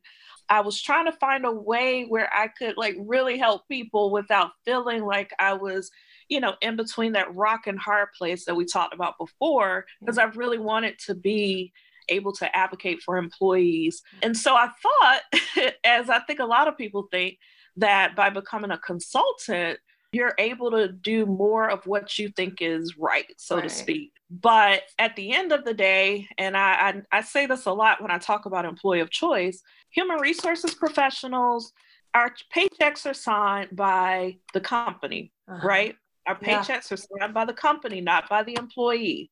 I 0.51 0.60
was 0.60 0.81
trying 0.81 1.05
to 1.05 1.13
find 1.13 1.46
a 1.46 1.51
way 1.51 2.03
where 2.03 2.29
I 2.34 2.50
could 2.50 2.75
like 2.75 2.98
really 3.00 3.38
help 3.38 3.70
people 3.70 4.12
without 4.12 4.51
feeling 4.65 5.05
like 5.05 5.31
I 5.39 5.53
was, 5.53 5.89
you 6.27 6.41
know, 6.41 6.55
in 6.62 6.75
between 6.75 7.13
that 7.13 7.34
rock 7.34 7.67
and 7.67 7.79
hard 7.79 8.10
place 8.17 8.43
that 8.46 8.55
we 8.55 8.65
talked 8.65 8.93
about 8.93 9.17
before, 9.17 9.86
because 10.01 10.17
mm-hmm. 10.17 10.29
I 10.29 10.36
really 10.36 10.60
wanted 10.60 11.00
to 11.05 11.15
be 11.15 11.72
able 12.10 12.34
to 12.34 12.53
advocate 12.53 13.01
for 13.01 13.15
employees. 13.15 14.03
And 14.22 14.36
so 14.36 14.53
I 14.53 14.67
thought, 14.67 15.74
as 15.86 16.10
I 16.10 16.20
think 16.20 16.39
a 16.39 16.46
lot 16.46 16.67
of 16.67 16.77
people 16.77 17.08
think, 17.10 17.38
that 17.77 18.17
by 18.17 18.29
becoming 18.29 18.72
a 18.72 18.77
consultant, 18.77 19.79
you're 20.12 20.36
able 20.38 20.72
to 20.72 20.89
do 20.89 21.25
more 21.25 21.70
of 21.70 21.86
what 21.88 22.20
you 22.20 22.30
think 22.30 22.58
is 22.62 22.98
right, 22.98 23.32
so 23.38 23.56
right. 23.56 23.63
to 23.63 23.70
speak. 23.70 24.12
But 24.30 24.84
at 25.00 25.15
the 25.15 25.34
end 25.34 25.51
of 25.51 25.63
the 25.63 25.74
day, 25.74 26.27
and 26.38 26.56
I, 26.56 27.01
I, 27.12 27.20
I 27.20 27.22
say 27.22 27.46
this 27.46 27.65
a 27.65 27.72
lot 27.72 28.01
when 28.01 28.12
I 28.12 28.18
talk 28.18 28.46
about 28.46 28.65
employee 28.65 29.00
of 29.00 29.10
choice, 29.10 29.62
human 29.89 30.20
resources 30.20 30.74
professionals, 30.74 31.72
our 32.13 32.34
paychecks 32.53 33.10
are 33.10 33.13
signed 33.13 33.70
by 33.75 34.38
the 34.53 34.62
company, 34.62 35.32
uh-huh. 35.50 35.65
right? 35.65 35.96
Our 36.27 36.36
paychecks 36.36 36.91
yeah. 36.91 36.94
are 36.94 37.20
signed 37.20 37.34
by 37.34 37.46
the 37.46 37.53
company, 37.53 38.01
not 38.01 38.30
by 38.30 38.44
the 38.44 38.58
employee. 38.58 39.32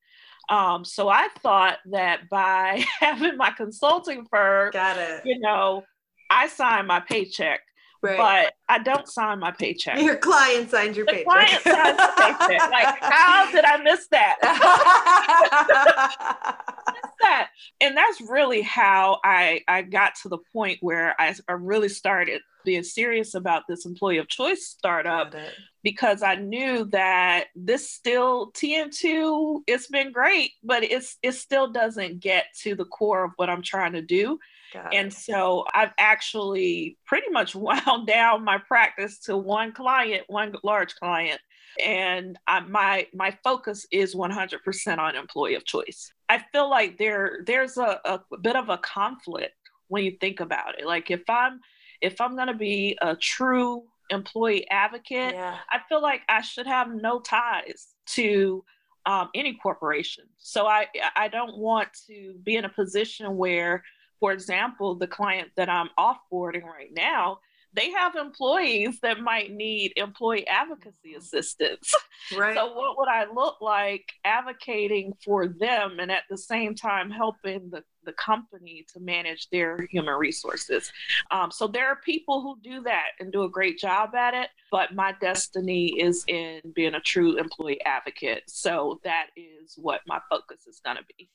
Um, 0.50 0.84
so 0.84 1.10
I 1.10 1.28
thought 1.42 1.78
that 1.92 2.30
by 2.30 2.84
having 3.00 3.38
my 3.38 3.52
consulting 3.52 4.26
firm, 4.32 4.72
Got 4.72 4.98
it. 4.98 5.22
you 5.26 5.40
know, 5.40 5.84
I 6.30 6.48
sign 6.48 6.88
my 6.88 7.00
paycheck 7.00 7.62
Right. 8.02 8.18
But 8.18 8.54
I 8.70 8.80
don't 8.80 9.08
sign 9.08 9.40
my 9.40 9.52
paycheck. 9.52 10.02
Your 10.02 10.16
client 10.16 10.70
signs 10.70 10.96
your 10.96 11.06
the 11.06 11.12
paycheck. 11.12 11.26
Client 11.26 11.62
signs 11.64 11.98
the 11.98 12.14
paycheck. 12.18 12.72
Like, 12.72 12.98
how 13.02 13.52
did 13.52 13.66
I 13.66 13.76
miss 13.84 14.08
that? 14.08 14.38
miss 16.88 17.12
that. 17.22 17.50
And 17.82 17.98
that's 17.98 18.22
really 18.22 18.62
how 18.62 19.20
I 19.24 19.62
I 19.68 19.82
got 19.82 20.16
to 20.24 20.30
the 20.30 20.38
point 20.54 20.78
where 20.82 21.14
I, 21.20 21.36
I 21.50 21.54
really 21.54 21.90
started 21.90 22.42
being 22.64 22.84
serious 22.84 23.36
about 23.36 23.64
this 23.68 23.86
employee 23.86 24.18
of 24.18 24.28
choice 24.28 24.66
startup 24.66 25.34
because 25.84 26.22
I 26.22 26.36
knew 26.36 26.86
that 26.92 27.46
this 27.56 27.90
still 27.90 28.52
TN2 28.52 29.62
it's 29.68 29.88
been 29.88 30.12
great, 30.12 30.52
but 30.64 30.84
it's 30.84 31.18
it 31.22 31.34
still 31.34 31.72
doesn't 31.72 32.20
get 32.20 32.46
to 32.62 32.76
the 32.76 32.86
core 32.86 33.26
of 33.26 33.32
what 33.36 33.50
I'm 33.50 33.62
trying 33.62 33.94
to 33.94 34.02
do. 34.02 34.40
And 34.94 35.12
so 35.12 35.66
I've 35.74 35.94
actually 35.98 36.98
pretty 37.06 37.30
much 37.30 37.56
wound 37.56 38.08
down 38.08 38.44
my 38.44 38.58
practice 38.58 39.20
to 39.22 39.38
one 39.38 39.72
client, 39.72 40.24
one 40.28 40.54
large 40.64 40.96
client. 40.96 41.40
And 41.84 42.38
I, 42.48 42.62
my 42.62 43.08
my 43.14 43.38
focus 43.44 43.86
is 43.92 44.16
100% 44.16 44.98
on 44.98 45.16
employee 45.16 45.56
of 45.56 45.66
choice. 45.66 46.12
I 46.28 46.44
feel 46.52 46.70
like 46.70 46.98
there 46.98 47.40
there's 47.46 47.78
a, 47.78 48.00
a 48.06 48.38
bit 48.42 48.56
of 48.56 48.70
a 48.70 48.78
conflict 48.80 49.54
when 49.88 50.04
you 50.04 50.18
think 50.20 50.40
about 50.40 50.80
it. 50.80 50.86
Like 50.86 51.12
if 51.12 51.24
I'm 51.30 51.60
if 52.02 52.20
I'm 52.22 52.36
going 52.36 52.48
to 52.48 52.54
be 52.54 52.98
a 53.02 53.16
true 53.16 53.84
employee 54.10 54.68
advocate, 54.70 55.34
yeah. 55.34 55.58
I 55.70 55.80
feel 55.88 56.02
like 56.02 56.22
I 56.28 56.42
should 56.42 56.68
have 56.68 56.94
no 56.94 57.20
ties 57.20 57.88
to 58.08 58.64
um, 59.06 59.30
any 59.34 59.56
corporation. 59.56 60.26
So 60.38 60.68
I 60.68 60.88
I 61.16 61.28
don't 61.28 61.58
want 61.58 61.90
to 62.08 62.36
be 62.44 62.56
in 62.56 62.66
a 62.66 62.70
position 62.70 63.38
where 63.38 63.84
for 64.20 64.32
example, 64.32 64.96
the 64.96 65.08
client 65.08 65.50
that 65.56 65.70
I'm 65.70 65.90
offboarding 65.98 66.64
right 66.64 66.92
now, 66.92 67.40
they 67.74 67.92
have 67.92 68.16
employees 68.16 69.00
that 69.02 69.20
might 69.20 69.52
need 69.52 69.94
employee 69.96 70.48
advocacy 70.48 71.14
assistance. 71.16 71.94
Right. 72.38 72.56
So, 72.56 72.74
what 72.74 72.98
would 72.98 73.08
I 73.08 73.26
look 73.34 73.62
like 73.62 74.12
advocating 74.24 75.14
for 75.24 75.48
them 75.48 76.00
and 76.00 76.12
at 76.12 76.24
the 76.30 76.38
same 76.38 76.76
time 76.76 77.10
helping 77.10 77.70
the, 77.70 77.84
the 78.04 78.12
company 78.14 78.86
to 78.94 79.00
manage 79.00 79.50
their 79.52 79.88
human 79.90 80.16
resources? 80.16 80.92
Um, 81.32 81.50
so, 81.50 81.66
there 81.68 81.88
are 81.88 81.96
people 82.04 82.42
who 82.42 82.58
do 82.62 82.82
that 82.84 83.12
and 83.20 83.32
do 83.32 83.44
a 83.44 83.50
great 83.50 83.80
job 83.80 84.16
at 84.16 84.34
it, 84.34 84.50
but 84.70 84.94
my 84.94 85.14
destiny 85.22 86.00
is 86.00 86.24
in 86.28 86.62
being 86.76 86.96
a 86.96 87.02
true 87.02 87.38
employee 87.38 87.82
advocate. 87.86 88.44
So, 88.48 89.00
that 89.04 89.28
is 89.36 89.76
what 89.78 90.02
my 90.06 90.20
focus 90.30 90.68
is 90.68 90.82
going 90.84 90.98
to 90.98 91.04
be. 91.18 91.30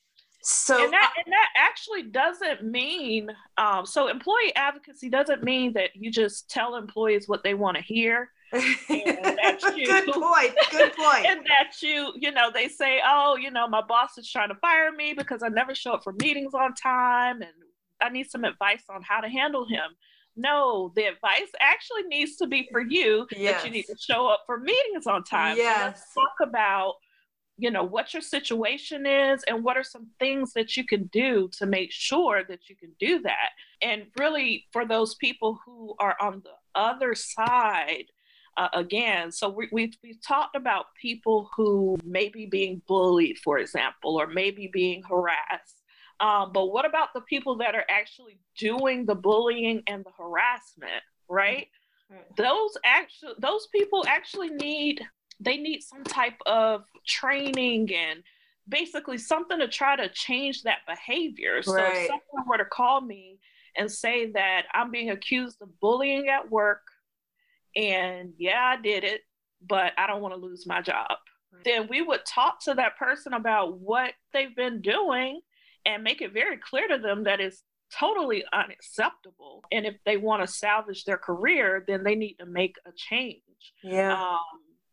So 0.47 0.83
and 0.83 0.93
that, 0.93 1.11
and 1.17 1.33
that 1.33 1.49
actually 1.57 2.03
doesn't 2.03 2.63
mean 2.63 3.31
um, 3.57 3.83
so 3.83 4.07
employee 4.07 4.55
advocacy 4.55 5.09
doesn't 5.09 5.43
mean 5.43 5.73
that 5.73 5.95
you 5.95 6.11
just 6.11 6.51
tell 6.51 6.75
employees 6.75 7.27
what 7.27 7.43
they 7.43 7.55
want 7.55 7.77
to 7.77 7.83
hear. 7.83 8.29
you, 8.53 8.65
good 8.87 10.05
point. 10.05 10.53
Good 10.69 10.95
point. 10.95 11.25
And 11.25 11.39
that 11.47 11.81
you, 11.81 12.13
you 12.17 12.31
know, 12.31 12.51
they 12.53 12.67
say, 12.67 13.01
oh, 13.03 13.37
you 13.37 13.49
know, 13.49 13.67
my 13.67 13.81
boss 13.81 14.19
is 14.19 14.29
trying 14.29 14.49
to 14.49 14.55
fire 14.55 14.91
me 14.91 15.13
because 15.13 15.41
I 15.41 15.47
never 15.47 15.73
show 15.73 15.93
up 15.93 16.03
for 16.03 16.13
meetings 16.21 16.53
on 16.53 16.75
time, 16.75 17.41
and 17.41 17.51
I 17.99 18.09
need 18.09 18.29
some 18.29 18.43
advice 18.43 18.83
on 18.87 19.01
how 19.01 19.21
to 19.21 19.27
handle 19.27 19.67
him. 19.67 19.95
No, 20.35 20.91
the 20.95 21.05
advice 21.05 21.49
actually 21.59 22.03
needs 22.03 22.35
to 22.35 22.45
be 22.45 22.67
for 22.71 22.81
you 22.81 23.25
yes. 23.35 23.63
that 23.63 23.65
you 23.65 23.71
need 23.73 23.85
to 23.87 23.95
show 23.97 24.27
up 24.27 24.41
for 24.45 24.59
meetings 24.59 25.07
on 25.07 25.23
time. 25.23 25.57
Yes. 25.57 25.77
So 25.77 25.85
let's 25.85 26.13
talk 26.13 26.47
about 26.47 26.93
you 27.57 27.71
know 27.71 27.83
what 27.83 28.13
your 28.13 28.21
situation 28.21 29.05
is 29.05 29.43
and 29.47 29.63
what 29.63 29.77
are 29.77 29.83
some 29.83 30.07
things 30.19 30.53
that 30.53 30.75
you 30.75 30.85
can 30.85 31.05
do 31.05 31.49
to 31.57 31.65
make 31.65 31.91
sure 31.91 32.43
that 32.47 32.69
you 32.69 32.75
can 32.75 32.91
do 32.99 33.21
that. 33.21 33.49
And 33.81 34.07
really 34.19 34.65
for 34.71 34.85
those 34.85 35.15
people 35.15 35.59
who 35.65 35.95
are 35.99 36.15
on 36.19 36.41
the 36.43 36.79
other 36.79 37.15
side 37.15 38.05
uh, 38.57 38.69
again 38.73 39.31
so 39.31 39.49
we, 39.49 39.67
we've, 39.71 39.97
we've 40.03 40.21
talked 40.25 40.55
about 40.55 40.85
people 41.01 41.49
who 41.55 41.97
may 42.05 42.29
be 42.29 42.45
being 42.45 42.81
bullied 42.87 43.37
for 43.43 43.57
example 43.59 44.15
or 44.15 44.27
maybe 44.27 44.69
being 44.71 45.03
harassed. 45.03 45.81
Um, 46.21 46.51
but 46.53 46.67
what 46.67 46.85
about 46.85 47.09
the 47.13 47.21
people 47.21 47.57
that 47.57 47.75
are 47.75 47.83
actually 47.89 48.39
doing 48.57 49.05
the 49.05 49.15
bullying 49.15 49.83
and 49.87 50.05
the 50.05 50.11
harassment 50.17 51.03
right? 51.29 51.67
Those 52.37 52.77
actually 52.85 53.33
those 53.39 53.67
people 53.67 54.05
actually 54.07 54.49
need 54.49 55.01
they 55.39 55.57
need 55.57 55.81
some 55.81 56.03
type 56.03 56.37
of 56.45 56.83
training 57.05 57.93
and 57.93 58.23
basically 58.67 59.17
something 59.17 59.59
to 59.59 59.67
try 59.67 59.95
to 59.95 60.09
change 60.09 60.63
that 60.63 60.79
behavior. 60.87 61.61
So 61.61 61.77
if 61.77 62.07
someone 62.07 62.47
were 62.47 62.57
to 62.57 62.65
call 62.65 63.01
me 63.01 63.39
and 63.77 63.91
say 63.91 64.31
that 64.31 64.63
I'm 64.73 64.91
being 64.91 65.09
accused 65.11 65.61
of 65.61 65.79
bullying 65.79 66.29
at 66.29 66.49
work. 66.49 66.81
And 67.75 68.33
yeah, 68.37 68.75
I 68.77 68.81
did 68.81 69.03
it, 69.03 69.21
but 69.61 69.91
I 69.97 70.07
don't 70.07 70.21
want 70.21 70.33
to 70.33 70.39
lose 70.39 70.65
my 70.65 70.81
job. 70.81 71.11
Then 71.63 71.87
we 71.89 72.01
would 72.01 72.25
talk 72.25 72.61
to 72.63 72.73
that 72.75 72.97
person 72.97 73.33
about 73.33 73.79
what 73.79 74.13
they've 74.33 74.55
been 74.55 74.81
doing 74.81 75.41
and 75.85 76.03
make 76.03 76.21
it 76.21 76.33
very 76.33 76.57
clear 76.57 76.87
to 76.87 76.97
them 76.97 77.25
that 77.25 77.39
it's 77.39 77.63
totally 77.97 78.43
unacceptable. 78.51 79.63
And 79.71 79.85
if 79.85 79.95
they 80.05 80.17
want 80.17 80.41
to 80.41 80.47
salvage 80.47 81.05
their 81.05 81.17
career, 81.17 81.83
then 81.87 82.03
they 82.03 82.15
need 82.15 82.35
to 82.35 82.45
make 82.45 82.75
a 82.85 82.91
change. 82.95 83.41
Yeah. 83.83 84.13
Um, 84.13 84.39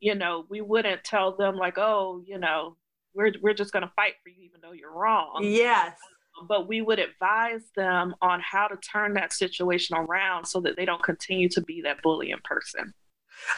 you 0.03 0.17
know, 0.17 0.45
we 0.51 0.61
wouldn't 0.61 1.05
tell 1.05 1.37
them 1.37 1.57
like, 1.57 1.79
oh, 1.79 2.23
you 2.27 2.37
know, 2.37 2.77
we're 3.15 3.33
we're 3.41 3.55
just 3.55 3.73
going 3.73 3.85
to 3.85 3.93
fight 3.95 4.15
for 4.23 4.31
you 4.31 4.43
even 4.43 4.61
though 4.61 4.73
you're 4.73 4.93
wrong. 4.93 5.41
Yes. 5.43 5.97
But 6.49 6.67
we 6.67 6.83
would 6.83 6.99
advise 6.99 7.71
them 7.77 8.15
on 8.21 8.41
how 8.41 8.67
to 8.67 8.77
turn 8.77 9.15
that 9.15 9.33
situation 9.33 9.97
around 9.97 10.45
so 10.47 10.61
that 10.63 10.77
they 10.77 10.85
don't 10.85 11.03
continue 11.03 11.49
to 11.51 11.61
be 11.61 11.83
that 11.83 12.03
bullying 12.03 12.41
person. 12.43 12.93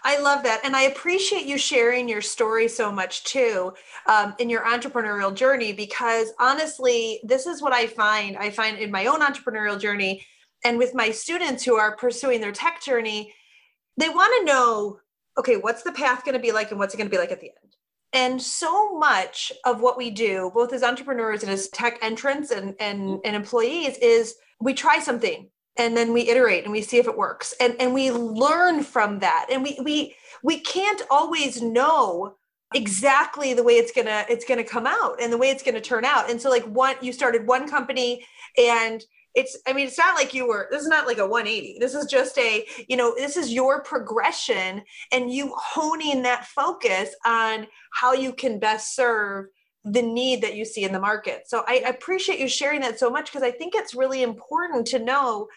I 0.03 0.21
love 0.21 0.43
that. 0.43 0.61
And 0.65 0.77
I 0.77 0.83
appreciate 0.83 1.47
you 1.47 1.57
sharing 1.57 2.09
your 2.09 2.21
story 2.21 2.69
so 2.69 2.93
much 2.93 3.25
too 3.25 3.73
um, 4.07 4.35
in 4.39 4.51
your 4.51 4.65
entrepreneurial 4.67 5.35
journey, 5.35 5.73
because 5.73 6.33
honestly, 6.39 7.21
this 7.25 7.47
is 7.47 7.63
what 7.63 7.73
I 7.73 7.87
find. 7.87 8.37
I 8.37 8.51
find 8.51 8.79
in 8.79 8.91
my 8.91 9.07
own 9.07 9.21
entrepreneurial 9.21 9.81
journey 9.81 10.27
and 10.63 10.77
with 10.79 10.95
my 10.95 11.11
students 11.11 11.65
who 11.65 11.77
are 11.77 11.97
pursuing 11.97 12.43
their 12.43 12.53
tech 12.53 12.83
journey, 12.83 13.33
they 13.97 14.09
want 14.11 14.35
to 14.41 14.53
know 14.53 14.99
okay, 15.39 15.57
what's 15.57 15.83
the 15.83 15.93
path 15.93 16.25
going 16.25 16.35
to 16.35 16.41
be 16.41 16.53
like 16.53 16.71
and 16.71 16.79
what's 16.79 16.95
it 16.95 16.97
going 16.97 17.09
to 17.09 17.15
be 17.15 17.19
like 17.19 17.33
at 17.33 17.41
the 17.41 17.49
end? 17.49 17.77
And 18.13 18.41
so 18.41 18.97
much 18.97 19.53
of 19.65 19.81
what 19.81 19.99
we 19.99 20.11
do, 20.11 20.53
both 20.55 20.73
as 20.73 20.85
entrepreneurs 20.85 21.43
and 21.43 21.51
as 21.51 21.69
tech 21.69 21.99
entrants 22.01 22.53
and, 22.53 22.75
and, 22.79 23.19
and 23.25 23.35
employees, 23.35 23.99
is 23.99 24.37
we 24.61 24.73
try 24.73 25.01
something 25.01 25.51
and 25.77 25.97
then 25.97 26.13
we 26.13 26.29
iterate 26.29 26.65
and 26.65 26.73
we 26.73 26.83
see 26.83 26.99
if 26.99 27.07
it 27.07 27.17
works. 27.17 27.55
And 27.61 27.75
and 27.81 27.93
we 27.93 28.11
learn 28.11 28.83
from 28.83 29.19
that. 29.21 29.47
And 29.51 29.63
we 29.63 29.79
we 29.83 30.15
we 30.43 30.61
can't 30.61 31.03
always 31.11 31.61
know 31.61 32.37
exactly 32.75 33.55
the 33.55 33.63
way 33.63 33.75
it's 33.75 33.93
gonna 33.93 34.25
it's 34.29 34.45
gonna 34.45 34.65
come 34.65 34.87
out 34.87 35.21
and 35.21 35.33
the 35.33 35.39
way 35.39 35.51
it's 35.51 35.63
gonna 35.63 35.81
turn 35.81 36.05
out. 36.05 36.31
And 36.31 36.41
so 36.41 36.51
like 36.51 36.65
one 36.65 36.97
you 37.01 37.13
started 37.13 37.47
one 37.47 37.69
company 37.69 38.25
and 38.57 39.03
it's 39.35 39.57
i 39.67 39.73
mean 39.73 39.87
it's 39.87 39.99
not 39.99 40.15
like 40.15 40.33
you 40.33 40.47
were 40.47 40.69
this 40.71 40.83
is 40.83 40.89
not 40.89 41.07
like 41.07 41.19
a 41.19 41.27
180 41.27 41.79
this 41.79 41.95
is 41.95 42.07
just 42.07 42.39
a 42.39 42.65
you 42.89 42.97
know 42.97 43.15
this 43.17 43.37
is 43.37 43.53
your 43.53 43.83
progression 43.83 44.83
and 45.13 45.33
you 45.33 45.53
honing 45.57 46.23
that 46.23 46.47
focus 46.47 47.15
on 47.27 47.67
how 47.93 48.13
you 48.13 48.33
can 48.33 48.59
best 48.59 48.95
serve 48.95 49.47
the 49.87 50.03
need 50.03 50.41
that 50.41 50.57
you 50.57 50.65
see 50.65 50.83
in 50.85 50.93
the 50.93 51.01
market. 51.01 51.43
So 51.47 51.65
i 51.67 51.75
appreciate 51.87 52.39
you 52.39 52.49
sharing 52.49 52.81
that 52.81 52.99
so 52.99 53.11
much 53.11 53.27
because 53.27 53.43
i 53.43 53.51
think 53.51 53.75
it's 53.75 53.95
really 53.95 54.23
important 54.23 54.87
to 54.89 54.99
know 54.99 55.49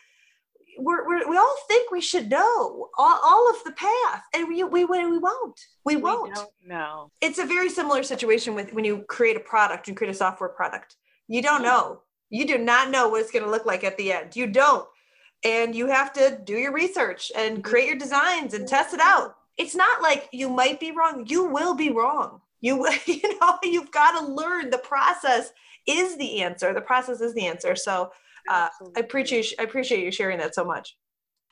we're, 0.79 1.07
we're, 1.07 1.27
we 1.27 1.36
all 1.36 1.55
think 1.67 1.89
we 1.89 2.01
should 2.01 2.29
know 2.29 2.89
all, 3.00 3.19
all 3.24 3.50
of 3.50 3.55
the 3.63 3.72
path 3.72 4.22
and 4.36 4.48
we, 4.48 4.63
we, 4.63 4.86
we 4.86 5.17
won't. 5.17 5.60
We 5.84 5.96
won't. 5.96 6.36
no 6.36 7.12
it's 7.19 7.39
a 7.39 7.46
very 7.46 7.69
similar 7.69 8.03
situation 8.03 8.53
with 8.53 8.74
when 8.74 8.86
you 8.86 9.03
create 9.07 9.38
a 9.38 9.39
product 9.39 9.88
and 9.88 9.98
create 9.98 10.12
a 10.12 10.17
software 10.17 10.50
product. 10.50 10.96
You 11.27 11.41
don't 11.41 11.63
know 11.63 12.01
you 12.29 12.46
do 12.46 12.57
not 12.57 12.89
know 12.89 13.10
what 13.10 13.22
it's 13.22 13.31
going 13.31 13.46
to 13.46 13.51
look 13.51 13.65
like 13.65 13.84
at 13.84 13.98
the 13.98 14.12
end. 14.12 14.36
You 14.36 14.48
don't. 14.48 14.88
And 15.43 15.75
you 15.75 15.88
have 15.88 16.13
to 16.13 16.39
do 16.43 16.53
your 16.53 16.74
research 16.74 17.31
and 17.36 17.55
mm-hmm. 17.55 17.62
create 17.62 17.88
your 17.88 17.98
designs 17.98 18.53
and 18.53 18.67
test 18.67 18.93
it 18.93 19.00
out. 19.00 19.36
It's 19.57 19.75
not 19.75 20.01
like 20.01 20.29
you 20.31 20.50
might 20.50 20.79
be 20.79 20.91
wrong. 20.91 21.25
You 21.27 21.46
will 21.46 21.75
be 21.75 21.91
wrong. 21.91 22.41
You 22.62 22.88
you 23.05 23.39
know 23.39 23.57
you've 23.63 23.91
got 23.91 24.19
to 24.19 24.25
learn. 24.25 24.69
The 24.69 24.77
process 24.79 25.51
is 25.88 26.17
the 26.17 26.41
answer. 26.41 26.74
The 26.74 26.81
process 26.81 27.22
is 27.22 27.34
the 27.34 27.46
answer. 27.46 27.75
So 27.75 28.12
uh, 28.50 28.69
I 28.96 29.00
appreciate 29.00 29.53
I 29.60 29.63
appreciate 29.63 30.03
you 30.03 30.12
sharing 30.12 30.38
that 30.39 30.55
so 30.55 30.65
much. 30.65 30.98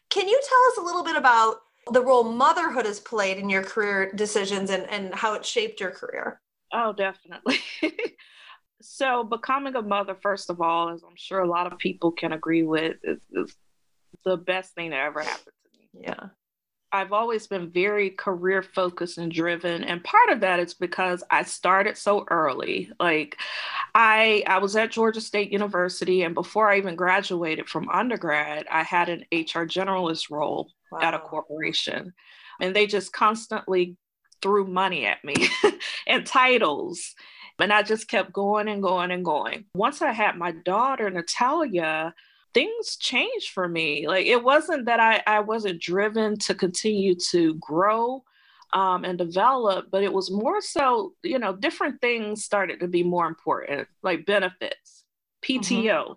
Can 0.10 0.28
you 0.28 0.40
tell 0.48 0.72
us 0.72 0.78
a 0.78 0.82
little 0.82 1.04
bit 1.04 1.16
about 1.16 1.58
the 1.92 2.02
role 2.02 2.24
motherhood 2.24 2.86
has 2.86 3.00
played 3.00 3.38
in 3.38 3.50
your 3.50 3.64
career 3.64 4.12
decisions 4.14 4.70
and, 4.70 4.90
and 4.90 5.14
how 5.14 5.34
it 5.34 5.46
shaped 5.46 5.80
your 5.80 5.92
career? 5.92 6.42
Oh, 6.74 6.94
definitely. 6.94 7.60
so, 8.82 9.24
becoming 9.24 9.76
a 9.76 9.82
mother, 9.82 10.16
first 10.22 10.50
of 10.50 10.62
all, 10.62 10.90
as 10.90 11.04
I'm 11.04 11.16
sure 11.16 11.40
a 11.40 11.50
lot 11.50 11.72
of 11.72 11.78
people 11.80 12.12
can 12.12 12.34
agree 12.34 12.64
with, 12.64 12.98
is, 13.04 13.20
is 13.32 13.56
the 14.24 14.38
best 14.38 14.74
thing 14.74 14.90
that 14.92 15.00
ever 15.00 15.22
happened 15.22 15.54
to 15.64 15.80
me. 15.80 16.04
Yeah. 16.04 16.28
I've 16.96 17.12
always 17.12 17.46
been 17.48 17.72
very 17.72 18.10
career 18.10 18.64
focused 18.64 19.18
and 19.18 19.32
driven. 19.32 19.84
And 19.84 20.04
part 20.04 20.30
of 20.30 20.40
that 20.40 20.60
is 20.60 20.74
because 20.74 21.24
I 21.30 21.44
started 21.44 21.98
so 21.98 22.26
early. 22.30 22.90
Like 23.00 23.38
I 23.94 24.44
I 24.48 24.60
was 24.60 24.76
at 24.78 24.92
Georgia 24.92 25.20
State 25.20 25.52
University 25.52 26.24
and 26.24 26.34
before 26.34 26.70
I 26.70 26.78
even 26.78 26.96
graduated 26.96 27.68
from 27.68 27.90
undergrad, 27.90 28.66
I 28.72 28.84
had 28.84 29.10
an 29.10 29.26
HR 29.32 29.68
generalist 29.68 30.30
role 30.32 30.72
wow. 30.92 31.00
at 31.02 31.14
a 31.14 31.20
corporation. 31.20 32.14
And 32.62 32.74
they 32.74 32.88
just 32.88 33.12
constantly 33.12 33.98
threw 34.42 34.66
money 34.66 35.06
at 35.06 35.24
me 35.24 35.36
and 36.08 36.26
titles. 36.26 37.14
And 37.60 37.72
I 37.72 37.84
just 37.84 38.08
kept 38.08 38.34
going 38.34 38.68
and 38.68 38.82
going 38.82 39.12
and 39.12 39.24
going. 39.24 39.66
Once 39.76 40.02
I 40.02 40.12
had 40.12 40.38
my 40.38 40.52
daughter, 40.52 41.10
Natalia, 41.10 42.14
things 42.54 42.98
changed 42.98 43.50
for 43.50 43.68
me. 43.68 44.08
Like 44.08 44.26
it 44.26 44.44
wasn't 44.44 44.86
that 44.86 45.00
I, 45.00 45.22
I 45.28 45.42
wasn't 45.42 45.82
driven 45.82 46.38
to 46.40 46.56
continue 46.56 47.16
to 47.32 47.54
grow 47.56 48.24
um, 48.74 49.06
and 49.06 49.18
develop, 49.18 49.88
but 49.92 50.04
it 50.04 50.12
was 50.12 50.32
more 50.32 50.62
so, 50.62 51.14
you 51.24 51.40
know, 51.40 51.56
different 51.56 52.02
things 52.02 52.44
started 52.44 52.80
to 52.80 52.88
be 52.88 53.04
more 53.04 53.28
important, 53.28 53.88
like 54.04 54.26
benefits, 54.26 55.04
PTO, 55.44 55.62
mm-hmm. 55.62 56.14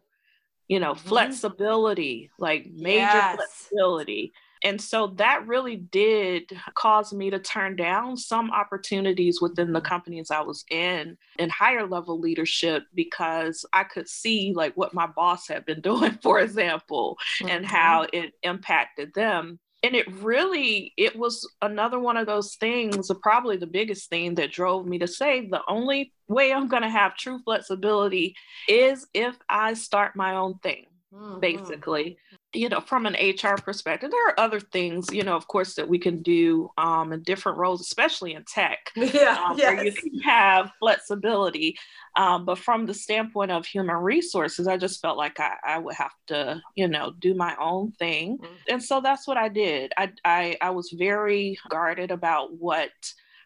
you 0.66 0.80
know, 0.80 0.94
mm-hmm. 0.94 1.08
flexibility, 1.08 2.30
like 2.38 2.66
major 2.72 2.98
yes. 2.98 3.36
flexibility. 3.36 4.32
And 4.64 4.80
so 4.80 5.08
that 5.16 5.46
really 5.46 5.76
did 5.76 6.52
cause 6.74 7.12
me 7.12 7.30
to 7.30 7.38
turn 7.38 7.76
down 7.76 8.16
some 8.16 8.50
opportunities 8.50 9.40
within 9.40 9.72
the 9.72 9.80
mm-hmm. 9.80 9.88
companies 9.88 10.30
I 10.30 10.40
was 10.40 10.64
in 10.70 11.16
in 11.38 11.50
higher 11.50 11.86
level 11.86 12.18
leadership 12.18 12.84
because 12.94 13.64
I 13.72 13.84
could 13.84 14.08
see 14.08 14.52
like 14.54 14.76
what 14.76 14.94
my 14.94 15.06
boss 15.06 15.48
had 15.48 15.64
been 15.64 15.80
doing, 15.82 16.18
for 16.22 16.40
example, 16.40 17.18
mm-hmm. 17.40 17.50
and 17.50 17.66
how 17.66 18.06
it 18.12 18.34
impacted 18.42 19.14
them 19.14 19.58
and 19.82 19.94
it 19.94 20.10
really 20.20 20.92
it 20.96 21.16
was 21.16 21.48
another 21.62 21.98
one 21.98 22.16
of 22.16 22.26
those 22.26 22.56
things 22.56 23.10
probably 23.22 23.56
the 23.56 23.66
biggest 23.66 24.10
thing 24.10 24.34
that 24.34 24.52
drove 24.52 24.86
me 24.86 24.98
to 24.98 25.06
say 25.06 25.46
the 25.48 25.62
only 25.68 26.12
way 26.26 26.52
i'm 26.52 26.68
going 26.68 26.82
to 26.82 26.88
have 26.88 27.16
true 27.16 27.38
flexibility 27.44 28.34
is 28.68 29.06
if 29.14 29.36
i 29.48 29.74
start 29.74 30.16
my 30.16 30.34
own 30.34 30.58
thing 30.58 30.86
mm-hmm. 31.12 31.38
basically 31.40 32.18
you 32.54 32.68
know, 32.68 32.80
from 32.80 33.04
an 33.04 33.14
HR 33.14 33.56
perspective, 33.56 34.10
there 34.10 34.28
are 34.28 34.40
other 34.40 34.58
things, 34.58 35.08
you 35.12 35.22
know, 35.22 35.36
of 35.36 35.46
course, 35.48 35.74
that 35.74 35.88
we 35.88 35.98
can 35.98 36.22
do 36.22 36.70
um, 36.78 37.12
in 37.12 37.22
different 37.22 37.58
roles, 37.58 37.82
especially 37.82 38.34
in 38.34 38.44
tech, 38.44 38.90
yeah, 38.96 39.44
um, 39.46 39.58
yes. 39.58 39.74
where 39.74 39.84
you 39.84 39.92
can 39.92 40.20
have 40.20 40.70
flexibility. 40.78 41.76
Um, 42.16 42.46
but 42.46 42.58
from 42.58 42.86
the 42.86 42.94
standpoint 42.94 43.50
of 43.50 43.66
human 43.66 43.96
resources, 43.96 44.66
I 44.66 44.78
just 44.78 45.02
felt 45.02 45.18
like 45.18 45.38
I, 45.38 45.56
I 45.66 45.78
would 45.78 45.94
have 45.96 46.12
to, 46.28 46.62
you 46.74 46.88
know, 46.88 47.12
do 47.18 47.34
my 47.34 47.54
own 47.60 47.92
thing. 47.92 48.38
Mm-hmm. 48.38 48.54
And 48.68 48.82
so 48.82 49.02
that's 49.02 49.28
what 49.28 49.36
I 49.36 49.48
did. 49.48 49.92
I, 49.98 50.12
I, 50.24 50.56
I 50.62 50.70
was 50.70 50.94
very 50.96 51.58
guarded 51.68 52.10
about 52.10 52.54
what 52.54 52.90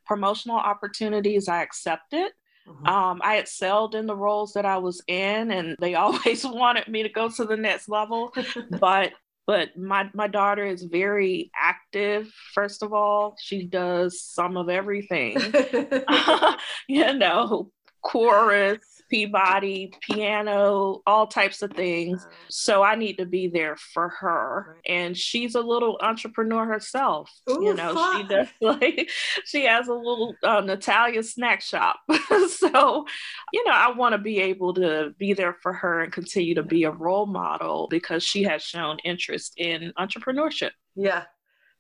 promotional 0.07 0.59
opportunities 0.59 1.49
I 1.49 1.63
accepted. 1.63 2.33
Mm-hmm. 2.67 2.87
Um, 2.87 3.21
I 3.25 3.37
excelled 3.37 3.95
in 3.95 4.07
the 4.07 4.17
roles 4.17 4.53
that 4.53 4.67
I 4.67 4.79
was 4.79 5.03
in, 5.07 5.51
and 5.51 5.77
they 5.81 5.95
always 5.97 6.45
wanted 6.45 6.89
me 6.89 7.03
to 7.03 7.09
go 7.09 7.29
to 7.29 7.45
the 7.45 7.57
next 7.57 7.89
level. 7.89 8.35
but 8.81 9.13
but 9.47 9.77
my 9.77 10.09
my 10.15 10.29
daughter 10.29 10.65
is 10.65 10.85
very 10.85 11.51
active. 11.57 12.33
First 12.55 12.83
of 12.83 12.93
all, 12.93 13.37
she 13.41 13.67
does 13.67 14.23
some 14.23 14.57
of 14.57 14.69
everything. 14.69 15.37
you 16.89 17.13
know, 17.15 17.71
chorus, 18.03 19.03
Peabody, 19.11 19.93
piano, 20.01 21.03
all 21.07 21.27
types 21.27 21.61
of 21.61 21.73
things. 21.73 22.27
So 22.49 22.83
I 22.83 22.95
need 22.95 23.19
to 23.19 23.27
be 23.27 23.47
there 23.47 23.77
for 23.77 24.09
her. 24.09 24.79
And 24.89 25.17
she's 25.17 25.55
a 25.55 25.61
little 25.61 25.99
entrepreneur 26.01 26.65
herself. 26.65 27.31
Ooh, 27.51 27.63
you 27.63 27.75
know, 27.75 27.95
fun. 27.95 28.23
she 28.23 28.29
does 28.29 28.49
like 28.61 29.11
she 29.45 29.65
has 29.65 29.89
a 29.89 29.95
little 29.95 30.35
uh, 30.43 30.63
Natalia 30.63 31.23
snack 31.23 31.61
shop. 31.61 32.01
so, 32.49 33.05
you 33.53 33.65
know, 33.67 33.73
I 33.73 33.93
want 33.95 34.15
to 34.15 34.19
be 34.19 34.41
able 34.41 34.75
to 34.75 35.15
be 35.19 35.35
there 35.35 35.57
for 35.63 35.73
her 35.73 36.01
and 36.01 36.13
continue 36.13 36.55
to 36.55 36.63
be 36.63 36.85
a 36.85 36.91
role 36.91 37.27
model 37.27 37.89
because 37.91 38.23
she 38.23 38.45
has 38.45 38.63
shown 38.63 38.99
interest 39.05 39.55
in 39.59 39.93
entrepreneurship. 39.99 40.71
Yeah. 40.97 41.25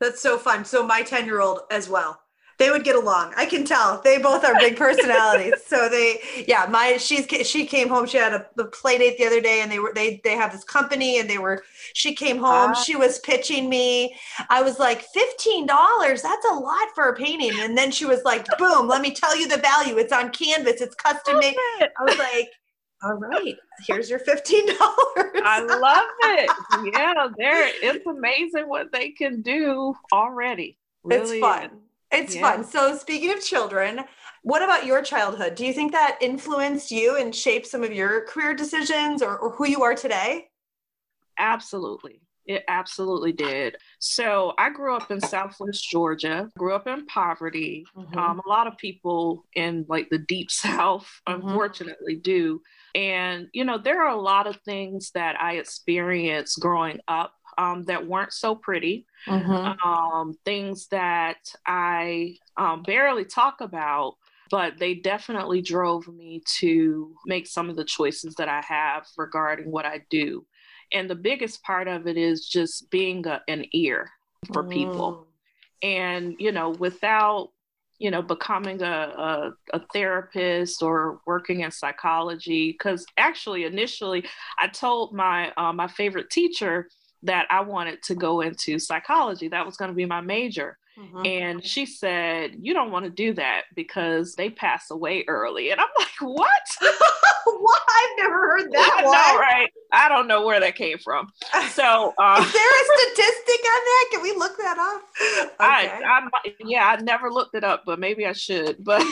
That's 0.01 0.21
so 0.21 0.37
fun. 0.37 0.65
So 0.65 0.87
my 0.87 1.03
10 1.03 1.27
year 1.27 1.41
old 1.41 1.61
as 1.71 1.89
well 1.89 2.22
they 2.62 2.70
would 2.70 2.85
get 2.85 2.94
along. 2.94 3.35
I 3.37 3.44
can 3.44 3.64
tell. 3.64 4.01
They 4.03 4.18
both 4.18 4.44
are 4.44 4.55
big 4.61 4.77
personalities. 4.77 5.55
so 5.66 5.88
they, 5.88 6.20
yeah, 6.46 6.66
my 6.70 6.96
she's 6.96 7.27
she 7.46 7.66
came 7.66 7.88
home. 7.88 8.07
She 8.07 8.18
had 8.18 8.33
a, 8.33 8.46
a 8.57 8.64
play 8.66 8.98
date 8.98 9.18
the 9.18 9.27
other 9.27 9.40
day, 9.40 9.61
and 9.62 9.70
they 9.70 9.81
were 9.81 9.92
they 9.92 10.20
they 10.22 10.37
have 10.37 10.53
this 10.53 10.62
company, 10.62 11.18
and 11.18 11.29
they 11.29 11.38
were. 11.38 11.64
She 11.94 12.14
came 12.14 12.38
home. 12.38 12.70
Uh, 12.70 12.75
she 12.75 12.94
was 12.94 13.18
pitching 13.18 13.68
me. 13.68 14.14
I 14.48 14.62
was 14.62 14.79
like, 14.79 15.03
fifteen 15.12 15.66
dollars. 15.66 16.22
That's 16.22 16.46
a 16.46 16.55
lot 16.55 16.88
for 16.94 17.09
a 17.09 17.16
painting. 17.16 17.53
And 17.59 17.77
then 17.77 17.90
she 17.90 18.05
was 18.05 18.22
like, 18.25 18.46
boom. 18.59 18.87
Let 18.87 19.03
me 19.03 19.12
tell 19.12 19.37
you 19.37 19.48
the 19.48 19.59
value. 19.59 19.98
It's 19.98 20.12
on 20.12 20.31
canvas. 20.31 20.81
It's 20.81 20.94
custom 20.94 21.40
made. 21.40 21.57
I 21.81 22.05
was 22.05 22.16
like, 22.16 22.48
All 23.03 23.14
right. 23.14 23.57
Here's 23.87 24.09
your 24.09 24.20
$15. 24.20 24.44
I 25.44 25.61
love 25.81 26.05
it. 26.38 26.94
Yeah, 26.94 27.27
there 27.37 27.68
it's 27.83 28.07
amazing 28.07 28.68
what 28.68 28.92
they 28.92 29.11
can 29.11 29.42
do 29.42 29.94
already. 30.12 30.79
Really 31.03 31.38
it's 31.38 31.40
fun. 31.40 31.70
It's 32.12 32.35
yeah. 32.35 32.42
fun. 32.42 32.64
So 32.64 32.96
speaking 32.96 33.33
of 33.33 33.42
children, 33.42 34.01
what 34.42 34.62
about 34.62 34.87
your 34.87 35.03
childhood? 35.03 35.55
Do 35.55 35.64
you 35.64 35.72
think 35.72 35.92
that 35.92 36.18
influenced 36.20 36.90
you 36.90 37.16
and 37.16 37.35
shaped 37.35 37.66
some 37.66 37.83
of 37.83 37.92
your 37.92 38.27
career 38.27 38.55
decisions 38.55 39.22
or, 39.22 39.38
or 39.38 39.51
who 39.51 39.66
you 39.66 39.83
are 39.83 39.94
today? 39.94 40.48
Absolutely. 41.38 42.20
It 42.44 42.64
absolutely 42.66 43.33
did. 43.33 43.77
So 44.01 44.53
I 44.59 44.70
grew 44.70 44.96
up 44.96 45.12
in 45.12 45.20
Southwest 45.20 45.88
Georgia, 45.88 46.51
grew 46.59 46.75
up 46.75 46.88
in 46.88 47.07
poverty. 47.07 47.87
Mm-hmm. 47.96 48.18
Um, 48.18 48.40
a 48.44 48.48
lot 48.48 48.66
of 48.66 48.77
people 48.79 49.46
in 49.55 49.87
like 49.88 50.11
the 50.11 50.18
deep 50.18 50.51
South, 50.51 51.09
mm-hmm. 51.29 51.46
unfortunately, 51.46 52.16
do. 52.16 52.61
And, 52.94 53.48
you 53.53 53.64
know, 53.64 53.79
there 53.79 54.05
are 54.05 54.14
a 54.14 54.20
lot 54.20 54.46
of 54.46 54.57
things 54.64 55.12
that 55.14 55.40
I 55.40 55.55
experienced 55.55 56.61
growing 56.61 56.98
up 57.07 57.33
um, 57.59 57.85
that 57.85 58.07
weren't 58.07 58.33
so 58.33 58.55
pretty, 58.55 59.07
mm-hmm. 59.27 59.88
um, 59.88 60.37
things 60.45 60.88
that 60.88 61.55
I 61.67 62.37
um, 62.57 62.83
barely 62.83 63.25
talk 63.25 63.61
about, 63.61 64.17
but 64.51 64.79
they 64.79 64.95
definitely 64.95 65.62
drove 65.62 66.09
me 66.09 66.43
to 66.59 67.15
make 67.27 67.47
some 67.47 67.71
of 67.71 67.77
the 67.77 67.85
choices 67.85 68.35
that 68.35 68.49
I 68.49 68.61
have 68.62 69.07
regarding 69.17 69.71
what 69.71 69.87
I 69.87 70.03
do. 70.11 70.45
And 70.93 71.09
the 71.09 71.15
biggest 71.15 71.62
part 71.62 71.88
of 71.88 72.07
it 72.07 72.17
is 72.17 72.49
just 72.49 72.91
being 72.91 73.27
a, 73.27 73.41
an 73.49 73.65
ear 73.73 74.11
for 74.53 74.62
people. 74.65 75.27
Mm. 75.83 75.88
And, 75.88 76.37
you 76.38 76.53
know, 76.53 76.71
without, 76.71 77.51
you 77.99 78.11
know, 78.11 78.21
becoming 78.21 78.83
a, 78.83 78.87
a, 79.17 79.53
a 79.73 79.81
therapist 79.93 80.83
or 80.83 81.21
working 81.27 81.61
in 81.61 81.71
psychology, 81.71 82.73
because 82.73 83.07
actually 83.17 83.65
initially 83.65 84.25
I 84.59 84.69
told 84.69 85.15
my 85.15 85.53
uh, 85.57 85.73
my 85.73 85.88
favorite 85.88 86.29
teacher 86.29 86.88
that 87.25 87.47
I 87.51 87.61
wanted 87.61 88.03
to 88.05 88.15
go 88.15 88.41
into 88.41 88.79
psychology. 88.79 89.49
That 89.49 89.67
was 89.67 89.77
going 89.77 89.91
to 89.91 89.95
be 89.95 90.07
my 90.07 90.21
major. 90.21 90.79
Mm-hmm. 90.98 91.26
And 91.26 91.64
she 91.64 91.87
said, 91.87 92.57
You 92.61 92.74
don't 92.74 92.90
want 92.90 93.07
to 93.07 93.11
do 93.11 93.33
that 93.35 93.62
because 93.74 94.35
they 94.35 94.50
pass 94.50 94.90
away 94.90 95.24
early. 95.26 95.70
And 95.70 95.81
I'm 95.81 95.88
like, 95.98 96.09
What? 96.20 96.50
what? 97.46 97.83
I've 97.88 98.18
never 98.18 98.35
heard 98.35 98.72
that 98.72 98.96
I 98.98 99.05
one. 99.05 99.12
Know, 99.12 99.40
right? 99.40 99.68
I 99.92 100.09
don't 100.09 100.28
know 100.28 100.44
where 100.44 100.61
that 100.61 100.74
came 100.74 100.98
from. 100.98 101.28
So, 101.70 102.14
uh, 102.18 102.44
is 102.44 102.52
there 102.52 102.62
a 102.62 103.11
statistic 103.11 103.61
on 103.64 103.81
that? 103.85 104.09
Can 104.12 104.22
we 104.22 104.33
look 104.37 104.57
that 104.59 104.78
up? 104.78 105.02
Okay. 105.44 105.55
I, 105.61 106.28
I, 106.35 106.55
yeah, 106.61 106.87
I 106.88 107.00
never 107.02 107.31
looked 107.31 107.55
it 107.55 107.64
up, 107.64 107.85
but 107.87 107.98
maybe 107.98 108.26
I 108.26 108.33
should. 108.33 108.83
But, 108.85 109.02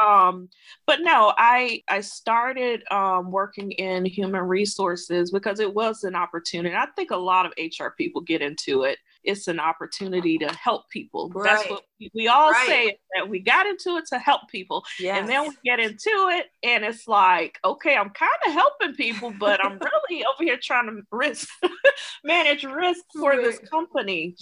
um, 0.00 0.48
but 0.86 1.00
no, 1.00 1.32
I, 1.36 1.82
I 1.88 2.00
started 2.00 2.82
um, 2.90 3.30
working 3.30 3.72
in 3.72 4.04
human 4.04 4.42
resources 4.42 5.30
because 5.30 5.60
it 5.60 5.72
was 5.72 6.04
an 6.04 6.14
opportunity. 6.14 6.74
I 6.74 6.86
think 6.96 7.10
a 7.10 7.16
lot 7.16 7.46
of 7.46 7.52
HR 7.58 7.88
people 7.96 8.20
get 8.20 8.42
into 8.42 8.84
it 8.84 8.98
it's 9.24 9.48
an 9.48 9.60
opportunity 9.60 10.38
to 10.38 10.48
help 10.52 10.88
people. 10.90 11.30
Right. 11.34 11.56
That's 11.56 11.70
what 11.70 11.82
we, 12.00 12.10
we 12.14 12.28
all 12.28 12.50
right. 12.50 12.66
say 12.66 12.98
that 13.14 13.28
we 13.28 13.40
got 13.40 13.66
into 13.66 13.96
it 13.96 14.06
to 14.06 14.18
help 14.18 14.48
people. 14.48 14.84
Yes. 14.98 15.20
And 15.20 15.28
then 15.28 15.48
we 15.48 15.56
get 15.64 15.80
into 15.80 16.30
it 16.32 16.46
and 16.62 16.84
it's 16.84 17.06
like, 17.06 17.58
okay, 17.64 17.96
I'm 17.96 18.10
kind 18.10 18.30
of 18.46 18.52
helping 18.52 18.94
people, 18.94 19.32
but 19.38 19.64
I'm 19.64 19.78
really 19.78 20.24
over 20.34 20.42
here 20.42 20.58
trying 20.60 20.86
to 20.86 21.02
risk 21.10 21.48
manage 22.24 22.64
risk 22.64 23.02
for 23.14 23.30
right. 23.30 23.42
this 23.42 23.58
company. 23.58 24.36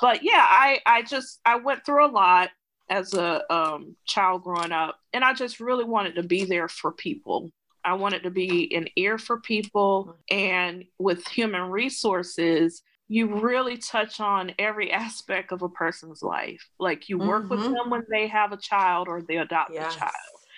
But 0.00 0.22
yeah, 0.22 0.46
I 0.48 0.80
I 0.86 1.02
just 1.02 1.40
I 1.44 1.56
went 1.56 1.84
through 1.84 2.06
a 2.06 2.10
lot 2.10 2.50
as 2.88 3.14
a 3.14 3.52
um, 3.52 3.96
child 4.06 4.42
growing 4.42 4.72
up 4.72 4.98
and 5.12 5.24
I 5.24 5.32
just 5.32 5.60
really 5.60 5.84
wanted 5.84 6.16
to 6.16 6.22
be 6.22 6.44
there 6.44 6.68
for 6.68 6.92
people. 6.92 7.50
I 7.84 7.94
wanted 7.94 8.22
to 8.24 8.30
be 8.30 8.74
an 8.74 8.88
ear 8.96 9.18
for 9.18 9.40
people 9.40 10.16
mm-hmm. 10.30 10.38
and 10.38 10.84
with 10.98 11.26
human 11.26 11.70
resources 11.70 12.82
you 13.08 13.40
really 13.40 13.76
touch 13.76 14.20
on 14.20 14.52
every 14.58 14.90
aspect 14.92 15.52
of 15.52 15.62
a 15.62 15.68
person's 15.68 16.22
life. 16.22 16.66
Like 16.78 17.08
you 17.08 17.18
work 17.18 17.44
mm-hmm. 17.44 17.50
with 17.50 17.62
them 17.62 17.90
when 17.90 18.04
they 18.10 18.26
have 18.28 18.52
a 18.52 18.56
child 18.56 19.08
or 19.08 19.22
they 19.22 19.36
adopt 19.36 19.72
yes. 19.72 19.94
a 19.94 19.98
child. 19.98 20.12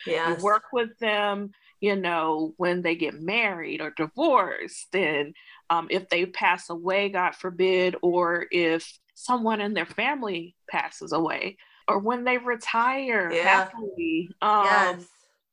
Yes. 0.07 0.39
You 0.39 0.45
work 0.45 0.65
with 0.73 0.97
them, 0.99 1.51
you 1.81 1.97
know, 1.97 2.53
when 2.57 2.83
they 2.83 2.95
get 2.95 3.21
married 3.21 3.81
or 3.81 3.93
divorced, 3.97 4.95
and 4.95 5.35
um, 5.71 5.87
if 5.91 6.09
they 6.09 6.27
pass 6.27 6.69
away, 6.69 7.09
God 7.09 7.35
forbid, 7.35 7.97
or 8.03 8.47
if 8.51 8.99
someone 9.15 9.61
in 9.61 9.73
their 9.73 9.87
family 9.87 10.55
passes 10.71 11.13
away, 11.13 11.57
or 11.89 11.99
when 11.99 12.25
they 12.25 12.39
retire 12.39 13.31
yeah. 13.33 13.43
happily. 13.43 14.29
Um, 14.43 14.65
yes. 14.65 15.05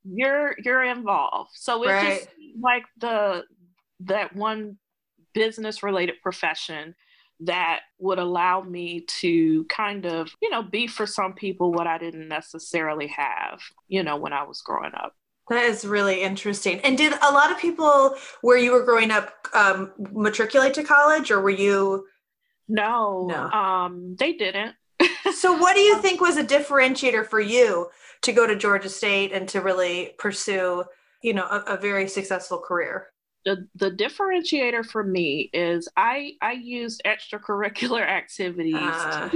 You're 0.04 0.56
you're 0.64 0.84
involved. 0.84 1.52
So 1.54 1.84
it's 1.84 1.92
right. 1.92 2.20
just 2.20 2.30
like 2.60 2.84
the 2.98 3.44
that 4.02 4.36
one 4.36 4.78
business 5.34 5.84
related 5.84 6.16
profession 6.22 6.96
that 7.42 7.82
would 7.98 8.20
allow 8.20 8.62
me 8.62 9.02
to 9.02 9.66
kind 9.66 10.06
of, 10.06 10.32
you 10.42 10.50
know, 10.50 10.62
be 10.62 10.88
for 10.88 11.06
some 11.08 11.34
people 11.34 11.72
what 11.72 11.88
I 11.88 11.98
didn't 11.98 12.28
necessarily 12.28 13.08
have, 13.08 13.60
you 13.88 14.04
know, 14.04 14.16
when 14.16 14.34
I 14.34 14.44
was 14.44 14.62
growing 14.62 14.94
up. 14.94 15.16
That 15.50 15.66
is 15.66 15.84
really 15.84 16.22
interesting. 16.22 16.80
And 16.82 16.98
did 16.98 17.14
a 17.14 17.34
lot 17.34 17.52
of 17.52 17.58
people 17.58 18.16
where 18.42 18.58
you 18.58 18.72
were 18.72 18.86
growing 18.86 19.12
up 19.12 19.34
um, 19.54 19.92
matriculate 19.98 20.76
to 20.76 20.84
college 20.84 21.32
or 21.32 21.42
were 21.42 21.50
you? 21.50 22.06
No, 22.70 23.28
no. 23.28 23.50
Um, 23.50 24.16
they 24.18 24.34
didn't. 24.34 24.76
so, 25.36 25.58
what 25.58 25.76
do 25.76 25.82
you 25.82 26.00
think 26.00 26.22
was 26.22 26.38
a 26.38 26.44
differentiator 26.44 27.26
for 27.26 27.42
you 27.42 27.90
to 28.22 28.32
go 28.32 28.46
to 28.48 28.56
Georgia 28.56 28.88
State 28.88 29.34
and 29.34 29.50
to 29.50 29.62
really 29.62 30.14
pursue, 30.20 30.86
you 31.22 31.34
know, 31.34 31.46
a, 31.46 31.74
a 31.74 31.78
very 31.78 32.08
successful 32.08 32.60
career? 32.60 33.11
The, 33.46 33.68
the 33.76 33.92
differentiator 33.92 34.86
for 34.86 35.04
me 35.04 35.50
is 35.54 35.88
I 35.98 36.34
I 36.42 36.54
use 36.54 37.00
extracurricular 37.06 38.02
activities 38.08 38.76
uh, 38.76 39.30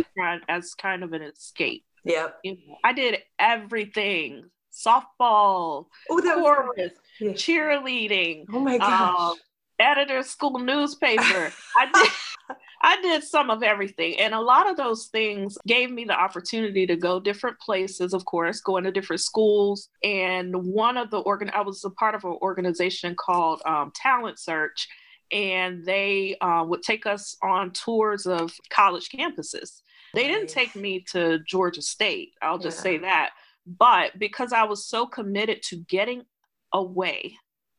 as 0.48 0.74
kind 0.76 1.04
of 1.04 1.14
an 1.14 1.22
escape. 1.22 1.86
Yep. 2.04 2.40
You 2.44 2.52
know, 2.54 2.78
I 2.84 2.94
did 2.94 3.18
everything: 3.40 4.46
softball, 4.72 5.88
oh, 6.10 6.22
that 6.22 6.36
chorus, 6.36 6.76
was, 6.78 6.92
yeah. 7.20 7.32
cheerleading. 7.32 8.46
Oh 8.54 8.60
my 8.60 8.78
gosh! 8.78 9.32
Um, 9.32 9.38
editor 9.80 10.24
school 10.24 10.60
newspaper. 10.60 11.52
I 11.78 11.92
did. 11.94 12.12
I 12.82 13.02
did 13.02 13.24
some 13.24 13.50
of 13.50 13.64
everything. 13.64 14.20
And 14.20 14.36
a 14.36 14.40
lot 14.40 14.70
of 14.70 14.78
those 14.78 15.08
things 15.08 15.58
gave 15.66 15.90
me 15.90 16.06
the 16.06 16.14
opportunity 16.14 16.86
to 16.86 16.96
go 16.96 17.20
different 17.20 17.60
places, 17.60 18.14
of 18.14 18.26
course, 18.26 18.62
going 18.62 18.84
to 18.84 18.92
different 18.92 19.22
schools. 19.22 19.90
And 20.04 20.56
one 20.56 20.96
of 20.96 21.10
the 21.10 21.18
organ, 21.20 21.50
I 21.52 21.62
was 21.62 21.84
a 21.84 21.90
part 21.90 22.14
of 22.14 22.24
an 22.26 22.38
organization 22.44 23.16
called 23.16 23.64
um, 23.66 23.92
Talent 23.96 24.38
Search, 24.38 24.88
and 25.32 25.84
they 25.84 26.38
uh, 26.42 26.64
would 26.68 26.84
take 26.84 27.08
us 27.08 27.36
on 27.42 27.72
tours 27.72 28.28
of 28.28 28.54
college 28.70 29.10
campuses. 29.10 29.82
They 30.14 30.28
didn't 30.28 30.50
take 30.50 30.76
me 30.76 31.04
to 31.12 31.40
Georgia 31.40 31.82
State, 31.82 32.34
I'll 32.42 32.60
just 32.60 32.78
yeah. 32.78 32.84
say 32.84 32.98
that. 33.00 33.32
But 33.66 34.20
because 34.20 34.54
I 34.54 34.64
was 34.64 34.86
so 34.86 35.08
committed 35.08 35.64
to 35.64 35.78
getting 35.78 36.24
away 36.72 37.36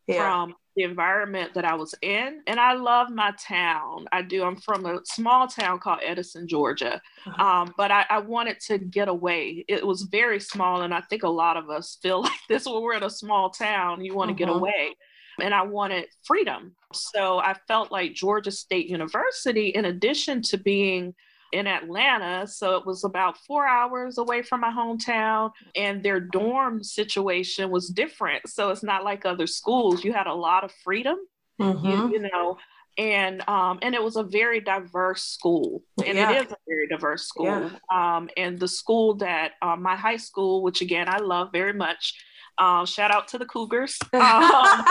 yeah. 0.07 0.19
from 0.19 0.55
the 0.77 0.83
environment 0.83 1.55
that 1.55 1.65
I 1.65 1.75
was 1.75 1.95
in. 2.03 2.43
And 2.47 2.61
I 2.61 2.75
love 2.75 3.11
my 3.11 3.33
town. 3.41 4.07
I 4.13 4.23
do. 4.23 4.45
I'm 4.45 4.57
from 4.57 4.85
a 4.85 5.01
small 5.05 5.49
town 5.49 5.79
called 5.79 6.01
Edison, 6.05 6.47
Georgia. 6.47 7.01
Uh-huh. 7.27 7.43
Um, 7.43 7.75
but 7.79 7.91
I, 7.91 8.05
I, 8.11 8.19
wanted 8.19 8.61
to 8.67 8.79
get 8.79 9.09
away. 9.09 9.65
It 9.69 9.85
was 9.87 10.03
very 10.03 10.39
small. 10.39 10.83
And 10.83 10.93
I 10.93 11.01
think 11.01 11.23
a 11.23 11.29
lot 11.29 11.57
of 11.57 11.71
us 11.71 11.99
feel 12.03 12.23
like 12.23 12.41
this 12.49 12.67
when 12.67 12.83
we're 12.83 12.95
in 12.95 13.03
a 13.03 13.11
small 13.11 13.51
town, 13.51 14.05
you 14.05 14.15
want 14.15 14.29
to 14.29 14.45
uh-huh. 14.45 14.53
get 14.53 14.57
away. 14.57 14.95
And 15.41 15.55
I 15.55 15.63
wanted 15.63 16.07
freedom. 16.25 16.77
So 16.93 17.39
I 17.39 17.55
felt 17.67 17.91
like 17.91 18.15
Georgia 18.15 18.51
State 18.51 18.87
University, 18.89 19.69
in 19.69 19.87
addition 19.87 20.43
to 20.43 20.59
being 20.59 21.15
in 21.53 21.67
Atlanta. 21.67 22.47
So 22.47 22.77
it 22.77 22.87
was 22.87 23.05
about 23.05 23.39
four 23.39 23.67
hours 23.67 24.19
away 24.19 24.43
from 24.43 24.61
my 24.61 24.71
hometown, 24.71 25.53
and 25.75 26.03
their 26.03 26.21
dorm 26.21 26.83
situation 26.83 27.71
was 27.71 27.89
different. 27.89 28.49
So 28.49 28.71
it's 28.71 28.83
not 28.83 29.05
like 29.05 29.25
other 29.25 29.47
schools. 29.47 30.05
You 30.05 30.13
had 30.13 30.27
a 30.27 30.35
lot 30.35 30.65
of 30.65 30.73
freedom, 30.85 31.17
mm-hmm. 31.61 31.87
you, 31.87 32.13
you, 32.13 32.31
know. 32.31 32.59
And 32.99 33.47
um, 33.49 33.79
and 33.83 33.95
it 33.95 34.03
was 34.03 34.17
a 34.17 34.23
very 34.23 34.61
diverse 34.61 35.23
school, 35.23 35.83
and 36.05 36.17
yeah. 36.17 36.31
it 36.33 36.47
is 36.47 36.53
a 36.53 36.57
very 36.67 36.89
diverse 36.89 37.25
school. 37.27 37.45
Yeah. 37.47 37.71
Um, 37.93 38.31
and 38.39 38.59
the 38.59 38.69
school 38.69 39.17
that 39.17 39.53
um, 39.61 39.83
my 39.83 39.97
high 39.97 40.17
school, 40.17 40.63
which 40.63 40.81
again 40.81 41.07
I 41.09 41.19
love 41.19 41.51
very 41.53 41.75
much, 41.75 42.15
uh, 42.59 42.87
shout 42.87 43.11
out 43.11 43.29
to 43.29 43.39
the 43.39 43.47
Cougars. 43.47 43.99
Um, 44.15 44.85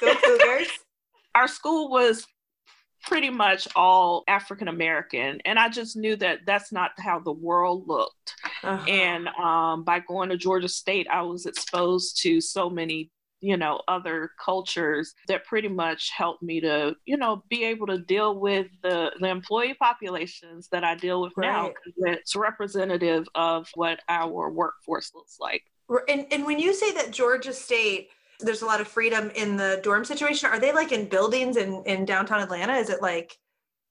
Go 0.00 0.14
Cougars! 0.14 0.68
Our 1.34 1.48
school 1.48 1.90
was 1.90 2.26
pretty 3.02 3.30
much 3.30 3.68
all 3.74 4.24
African 4.28 4.68
American. 4.68 5.40
And 5.44 5.58
I 5.58 5.68
just 5.68 5.96
knew 5.96 6.16
that 6.16 6.40
that's 6.46 6.72
not 6.72 6.92
how 6.98 7.18
the 7.18 7.32
world 7.32 7.84
looked. 7.86 8.34
Uh-huh. 8.62 8.84
And 8.86 9.28
um, 9.28 9.84
by 9.84 10.00
going 10.00 10.28
to 10.30 10.36
Georgia 10.36 10.68
State, 10.68 11.06
I 11.10 11.22
was 11.22 11.46
exposed 11.46 12.22
to 12.22 12.40
so 12.40 12.68
many 12.68 13.10
you 13.40 13.56
know 13.56 13.80
other 13.88 14.32
cultures 14.42 15.14
that 15.26 15.44
pretty 15.46 15.68
much 15.68 16.10
helped 16.10 16.42
me 16.42 16.60
to 16.60 16.94
you 17.06 17.16
know 17.16 17.42
be 17.48 17.64
able 17.64 17.86
to 17.86 17.98
deal 17.98 18.38
with 18.38 18.66
the 18.82 19.10
the 19.20 19.28
employee 19.28 19.74
populations 19.74 20.68
that 20.70 20.84
i 20.84 20.94
deal 20.94 21.22
with 21.22 21.32
right. 21.36 21.46
now 21.46 21.70
it's 22.12 22.36
representative 22.36 23.26
of 23.34 23.68
what 23.74 24.00
our 24.08 24.50
workforce 24.50 25.10
looks 25.14 25.38
like 25.40 25.62
and, 26.08 26.26
and 26.30 26.44
when 26.44 26.58
you 26.58 26.74
say 26.74 26.92
that 26.92 27.10
georgia 27.10 27.52
state 27.52 28.10
there's 28.40 28.62
a 28.62 28.66
lot 28.66 28.80
of 28.80 28.88
freedom 28.88 29.30
in 29.34 29.56
the 29.56 29.80
dorm 29.82 30.04
situation. 30.04 30.48
Are 30.48 30.58
they 30.58 30.72
like 30.72 30.92
in 30.92 31.08
buildings 31.08 31.56
in, 31.56 31.82
in 31.86 32.04
downtown 32.04 32.40
Atlanta? 32.40 32.74
Is 32.74 32.90
it 32.90 33.02
like 33.02 33.36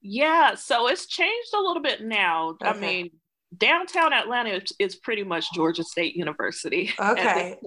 yeah, 0.02 0.54
so 0.54 0.88
it's 0.88 1.06
changed 1.06 1.52
a 1.54 1.60
little 1.60 1.82
bit 1.82 2.02
now. 2.02 2.56
Okay. 2.62 2.68
I 2.68 2.72
mean, 2.74 3.10
downtown 3.56 4.12
Atlanta 4.12 4.50
is, 4.50 4.72
is, 4.78 4.96
pretty 4.96 5.24
much 5.24 5.52
Georgia 5.52 5.84
State 5.84 6.16
University. 6.16 6.90
Okay. 7.00 7.58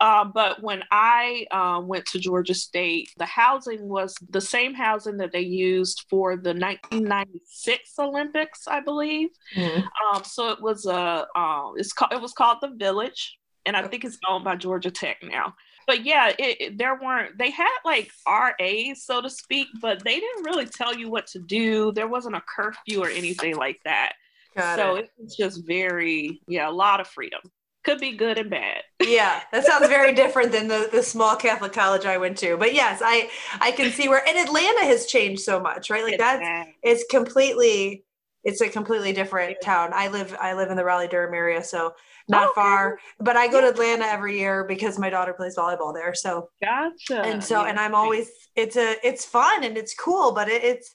Uh, 0.00 0.24
but 0.24 0.62
when 0.62 0.82
I 0.90 1.46
um, 1.50 1.86
went 1.86 2.04
to 2.06 2.18
Georgia 2.18 2.54
State, 2.54 3.10
the 3.16 3.24
housing 3.24 3.88
was 3.88 4.14
the 4.28 4.40
same 4.40 4.74
housing 4.74 5.16
that 5.18 5.32
they 5.32 5.40
used 5.40 6.04
for 6.10 6.36
the 6.36 6.52
1996 6.52 7.92
Olympics, 7.98 8.66
I 8.66 8.80
believe. 8.80 9.28
Mm-hmm. 9.54 10.16
Um, 10.16 10.24
so 10.24 10.50
it 10.50 10.60
was 10.60 10.86
a 10.86 11.26
uh, 11.36 11.72
it's 11.76 11.92
called 11.92 12.12
it 12.12 12.20
was 12.20 12.32
called 12.32 12.58
the 12.60 12.74
Village, 12.76 13.38
and 13.64 13.76
I 13.76 13.86
think 13.86 14.04
it's 14.04 14.18
owned 14.28 14.44
by 14.44 14.56
Georgia 14.56 14.90
Tech 14.90 15.18
now 15.22 15.54
but 15.86 16.04
yeah, 16.04 16.32
it, 16.38 16.60
it, 16.60 16.78
there 16.78 16.98
weren't, 17.00 17.38
they 17.38 17.50
had 17.50 17.78
like 17.84 18.10
RAs, 18.26 19.04
so 19.04 19.20
to 19.20 19.30
speak, 19.30 19.68
but 19.80 20.02
they 20.04 20.18
didn't 20.18 20.44
really 20.44 20.66
tell 20.66 20.94
you 20.96 21.10
what 21.10 21.26
to 21.28 21.38
do. 21.38 21.92
There 21.92 22.08
wasn't 22.08 22.36
a 22.36 22.42
curfew 22.54 23.02
or 23.02 23.08
anything 23.08 23.56
like 23.56 23.80
that. 23.84 24.12
Got 24.56 24.78
so 24.78 24.96
it. 24.96 25.04
it 25.04 25.10
was 25.18 25.36
just 25.36 25.66
very, 25.66 26.40
yeah, 26.48 26.68
a 26.68 26.72
lot 26.72 27.00
of 27.00 27.06
freedom. 27.06 27.40
Could 27.84 28.00
be 28.00 28.16
good 28.16 28.36
and 28.36 28.50
bad. 28.50 28.82
yeah, 29.02 29.42
that 29.52 29.64
sounds 29.64 29.86
very 29.86 30.12
different 30.12 30.50
than 30.50 30.66
the, 30.66 30.88
the 30.90 31.04
small 31.04 31.36
Catholic 31.36 31.72
college 31.72 32.04
I 32.04 32.18
went 32.18 32.36
to. 32.38 32.56
But 32.56 32.74
yes, 32.74 33.00
I 33.04 33.30
I 33.60 33.70
can 33.70 33.92
see 33.92 34.08
where 34.08 34.26
and 34.26 34.36
Atlanta 34.36 34.84
has 34.86 35.06
changed 35.06 35.42
so 35.42 35.60
much, 35.60 35.88
right? 35.88 36.02
Like 36.02 36.18
that's 36.18 36.68
it's 36.82 37.04
completely 37.08 38.04
it's 38.42 38.60
a 38.60 38.68
completely 38.68 39.12
different 39.12 39.58
town. 39.62 39.90
I 39.92 40.08
live 40.08 40.34
I 40.40 40.54
live 40.54 40.70
in 40.70 40.76
the 40.76 40.84
Raleigh 40.84 41.06
Durham 41.06 41.32
area, 41.32 41.62
so 41.62 41.94
not 42.28 42.48
oh, 42.48 42.50
okay. 42.50 42.54
far. 42.54 42.98
But 43.20 43.36
I 43.36 43.48
go 43.48 43.60
to 43.60 43.68
Atlanta 43.68 44.04
every 44.04 44.38
year 44.38 44.64
because 44.64 44.98
my 44.98 45.10
daughter 45.10 45.32
plays 45.32 45.56
volleyball 45.56 45.94
there. 45.94 46.14
So 46.14 46.48
gotcha. 46.62 47.22
And 47.22 47.42
so 47.42 47.62
yeah. 47.62 47.70
and 47.70 47.78
I'm 47.78 47.94
always 47.94 48.30
it's 48.54 48.76
a 48.76 48.96
it's 49.06 49.24
fun 49.24 49.64
and 49.64 49.76
it's 49.76 49.94
cool, 49.94 50.32
but 50.32 50.48
it, 50.48 50.64
it's 50.64 50.94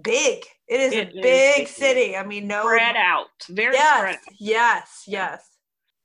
big. 0.00 0.44
It 0.68 0.80
is 0.80 0.92
it 0.92 1.08
a 1.16 1.20
big 1.20 1.64
is, 1.64 1.70
city. 1.70 2.16
I 2.16 2.24
mean, 2.24 2.46
no 2.46 2.62
spread 2.62 2.96
out. 2.96 3.26
Very 3.48 3.74
yes, 3.74 3.98
spread. 3.98 4.18
Yes, 4.38 5.02
yes. 5.06 5.50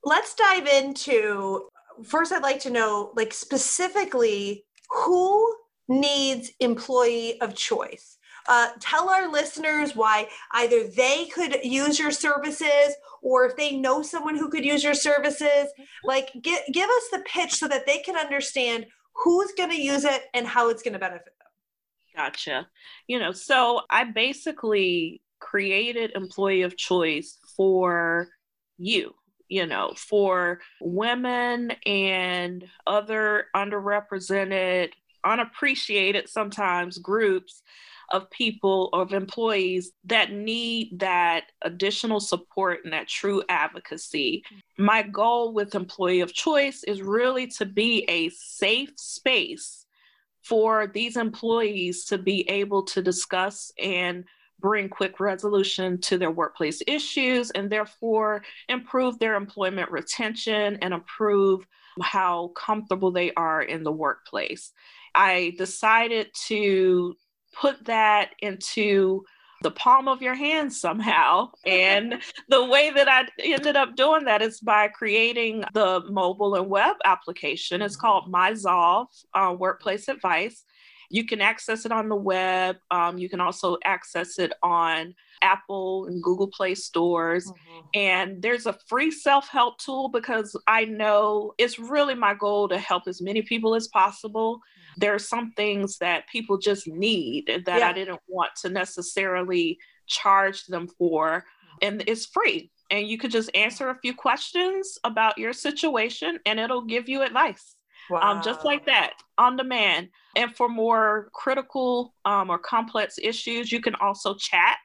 Let's 0.04 0.34
dive 0.34 0.66
into 0.66 1.68
first 2.04 2.32
I'd 2.32 2.42
like 2.42 2.60
to 2.60 2.70
know 2.70 3.12
like 3.16 3.32
specifically 3.32 4.64
who 4.90 5.54
needs 5.88 6.50
employee 6.60 7.40
of 7.40 7.54
choice. 7.54 8.11
Uh, 8.48 8.70
tell 8.80 9.08
our 9.08 9.30
listeners 9.30 9.94
why 9.94 10.28
either 10.52 10.86
they 10.88 11.26
could 11.26 11.58
use 11.62 11.98
your 11.98 12.10
services 12.10 12.94
or 13.22 13.46
if 13.46 13.56
they 13.56 13.76
know 13.76 14.02
someone 14.02 14.36
who 14.36 14.48
could 14.48 14.64
use 14.64 14.82
your 14.82 14.94
services. 14.94 15.68
Like 16.04 16.30
give, 16.40 16.60
give 16.72 16.90
us 16.90 17.08
the 17.12 17.24
pitch 17.26 17.54
so 17.54 17.68
that 17.68 17.86
they 17.86 17.98
can 17.98 18.16
understand 18.16 18.86
who's 19.14 19.52
going 19.56 19.70
to 19.70 19.80
use 19.80 20.04
it 20.04 20.24
and 20.34 20.46
how 20.46 20.70
it's 20.70 20.82
going 20.82 20.94
to 20.94 20.98
benefit 20.98 21.26
them. 21.26 21.46
Gotcha. 22.16 22.68
You 23.06 23.18
know 23.18 23.32
so 23.32 23.82
i 23.90 24.04
basically 24.04 25.22
created 25.40 26.12
employee 26.14 26.62
of 26.62 26.76
choice 26.76 27.38
for 27.56 28.28
you 28.78 29.14
you 29.48 29.66
know 29.66 29.92
for 29.96 30.60
women 30.80 31.72
and 31.84 32.64
other 32.86 33.46
underrepresented 33.54 34.90
unappreciated 35.24 36.28
sometimes 36.28 36.98
groups 36.98 37.62
of 38.12 38.30
people, 38.30 38.90
or 38.92 39.02
of 39.02 39.12
employees 39.12 39.92
that 40.04 40.32
need 40.32 41.00
that 41.00 41.44
additional 41.62 42.20
support 42.20 42.80
and 42.84 42.92
that 42.92 43.08
true 43.08 43.42
advocacy. 43.48 44.44
My 44.78 45.02
goal 45.02 45.52
with 45.54 45.74
Employee 45.74 46.20
of 46.20 46.32
Choice 46.32 46.84
is 46.84 47.02
really 47.02 47.46
to 47.48 47.64
be 47.64 48.04
a 48.08 48.28
safe 48.30 48.92
space 48.96 49.86
for 50.42 50.86
these 50.86 51.16
employees 51.16 52.04
to 52.06 52.18
be 52.18 52.48
able 52.48 52.82
to 52.82 53.02
discuss 53.02 53.72
and 53.82 54.24
bring 54.60 54.88
quick 54.88 55.18
resolution 55.20 56.00
to 56.00 56.18
their 56.18 56.30
workplace 56.30 56.82
issues 56.86 57.50
and 57.50 57.70
therefore 57.70 58.42
improve 58.68 59.18
their 59.18 59.34
employment 59.34 59.90
retention 59.90 60.78
and 60.80 60.94
improve 60.94 61.66
how 62.00 62.48
comfortable 62.56 63.10
they 63.10 63.32
are 63.34 63.62
in 63.62 63.82
the 63.82 63.92
workplace. 63.92 64.72
I 65.14 65.54
decided 65.58 66.28
to 66.46 67.14
put 67.52 67.84
that 67.84 68.30
into 68.40 69.24
the 69.62 69.70
palm 69.70 70.08
of 70.08 70.20
your 70.20 70.34
hand 70.34 70.72
somehow. 70.72 71.50
And 71.66 72.20
the 72.48 72.64
way 72.64 72.90
that 72.90 73.08
I 73.08 73.26
ended 73.38 73.76
up 73.76 73.96
doing 73.96 74.24
that 74.24 74.42
is 74.42 74.60
by 74.60 74.88
creating 74.88 75.64
the 75.72 76.02
mobile 76.10 76.56
and 76.56 76.68
web 76.68 76.96
application. 77.04 77.80
It's 77.82 77.96
mm-hmm. 77.96 78.00
called 78.00 78.32
MyZolve 78.32 79.06
uh, 79.34 79.54
Workplace 79.58 80.08
Advice. 80.08 80.64
You 81.08 81.26
can 81.26 81.40
access 81.40 81.84
it 81.84 81.92
on 81.92 82.08
the 82.08 82.16
web. 82.16 82.76
Um, 82.90 83.18
you 83.18 83.28
can 83.28 83.40
also 83.40 83.76
access 83.84 84.38
it 84.38 84.52
on 84.62 85.14
Apple 85.42 86.06
and 86.06 86.22
Google 86.22 86.48
Play 86.48 86.74
stores. 86.74 87.46
Mm-hmm. 87.46 87.80
And 87.94 88.42
there's 88.42 88.66
a 88.66 88.78
free 88.88 89.10
self 89.10 89.48
help 89.48 89.78
tool 89.78 90.08
because 90.08 90.56
I 90.66 90.86
know 90.86 91.52
it's 91.58 91.78
really 91.78 92.14
my 92.14 92.34
goal 92.34 92.68
to 92.68 92.78
help 92.78 93.04
as 93.06 93.20
many 93.20 93.42
people 93.42 93.74
as 93.74 93.88
possible. 93.88 94.60
Mm-hmm. 94.92 95.00
There 95.00 95.14
are 95.14 95.18
some 95.18 95.52
things 95.52 95.98
that 95.98 96.28
people 96.28 96.58
just 96.58 96.86
need 96.86 97.62
that 97.66 97.78
yeah. 97.80 97.88
I 97.88 97.92
didn't 97.92 98.20
want 98.28 98.52
to 98.62 98.68
necessarily 98.68 99.78
charge 100.06 100.66
them 100.66 100.88
for, 100.98 101.38
mm-hmm. 101.38 101.86
and 101.86 102.04
it's 102.06 102.26
free. 102.26 102.70
And 102.90 103.08
you 103.08 103.18
could 103.18 103.30
just 103.30 103.50
answer 103.54 103.88
a 103.88 103.98
few 103.98 104.14
questions 104.14 104.98
about 105.04 105.38
your 105.38 105.54
situation 105.54 106.38
and 106.44 106.60
it'll 106.60 106.84
give 106.84 107.08
you 107.08 107.22
advice. 107.22 107.76
Wow. 108.10 108.20
Um, 108.20 108.42
just 108.42 108.64
like 108.64 108.84
that 108.86 109.14
on 109.38 109.56
demand. 109.56 110.08
And 110.36 110.54
for 110.54 110.68
more 110.68 111.30
critical 111.32 112.14
um, 112.26 112.50
or 112.50 112.58
complex 112.58 113.16
issues, 113.22 113.72
you 113.72 113.80
can 113.80 113.94
also 113.94 114.34
chat 114.34 114.76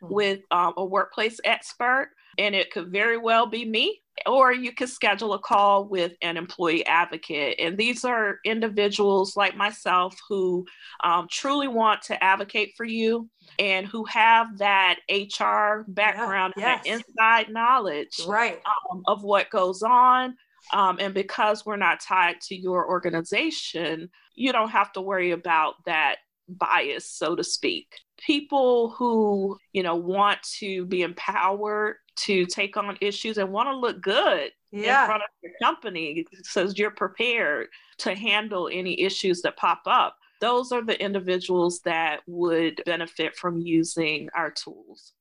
Hmm. 0.00 0.12
with 0.12 0.40
um, 0.50 0.74
a 0.76 0.84
workplace 0.84 1.40
expert, 1.44 2.10
and 2.38 2.54
it 2.54 2.70
could 2.70 2.90
very 2.92 3.16
well 3.16 3.46
be 3.46 3.64
me. 3.64 4.02
Or 4.24 4.52
you 4.52 4.72
can 4.72 4.86
schedule 4.86 5.34
a 5.34 5.38
call 5.38 5.88
with 5.88 6.12
an 6.22 6.36
employee 6.36 6.86
advocate. 6.86 7.56
And 7.58 7.76
these 7.76 8.04
are 8.04 8.38
individuals 8.44 9.36
like 9.36 9.56
myself 9.56 10.16
who 10.28 10.66
um, 11.04 11.26
truly 11.30 11.68
want 11.68 12.02
to 12.02 12.22
advocate 12.22 12.72
for 12.76 12.84
you 12.84 13.28
and 13.58 13.86
who 13.86 14.04
have 14.04 14.58
that 14.58 14.98
HR 15.10 15.84
background, 15.88 16.54
yeah, 16.56 16.80
yes. 16.84 17.00
inside 17.00 17.52
knowledge 17.52 18.20
right. 18.26 18.60
Um, 18.90 19.02
of 19.06 19.22
what 19.22 19.50
goes 19.50 19.82
on. 19.82 20.36
Um, 20.72 20.98
and 20.98 21.14
because 21.14 21.64
we're 21.64 21.76
not 21.76 22.00
tied 22.00 22.40
to 22.42 22.56
your 22.56 22.88
organization, 22.88 24.08
you 24.34 24.52
don't 24.52 24.70
have 24.70 24.92
to 24.92 25.00
worry 25.00 25.30
about 25.30 25.74
that 25.84 26.16
bias, 26.48 27.10
so 27.10 27.36
to 27.36 27.44
speak 27.44 27.94
people 28.18 28.90
who 28.90 29.58
you 29.72 29.82
know 29.82 29.96
want 29.96 30.42
to 30.42 30.86
be 30.86 31.02
empowered 31.02 31.96
to 32.16 32.46
take 32.46 32.76
on 32.76 32.96
issues 33.00 33.38
and 33.38 33.50
want 33.50 33.68
to 33.68 33.76
look 33.76 34.00
good 34.00 34.50
yeah. 34.72 35.02
in 35.02 35.06
front 35.06 35.22
of 35.22 35.28
your 35.42 35.52
company 35.62 36.26
so 36.42 36.68
you're 36.74 36.90
prepared 36.90 37.68
to 37.98 38.14
handle 38.14 38.68
any 38.72 39.00
issues 39.00 39.42
that 39.42 39.56
pop 39.56 39.82
up 39.86 40.16
those 40.40 40.72
are 40.72 40.84
the 40.84 41.00
individuals 41.02 41.80
that 41.80 42.20
would 42.26 42.82
benefit 42.84 43.34
from 43.36 43.58
using 43.58 44.28
our 44.34 44.50
tools 44.50 45.12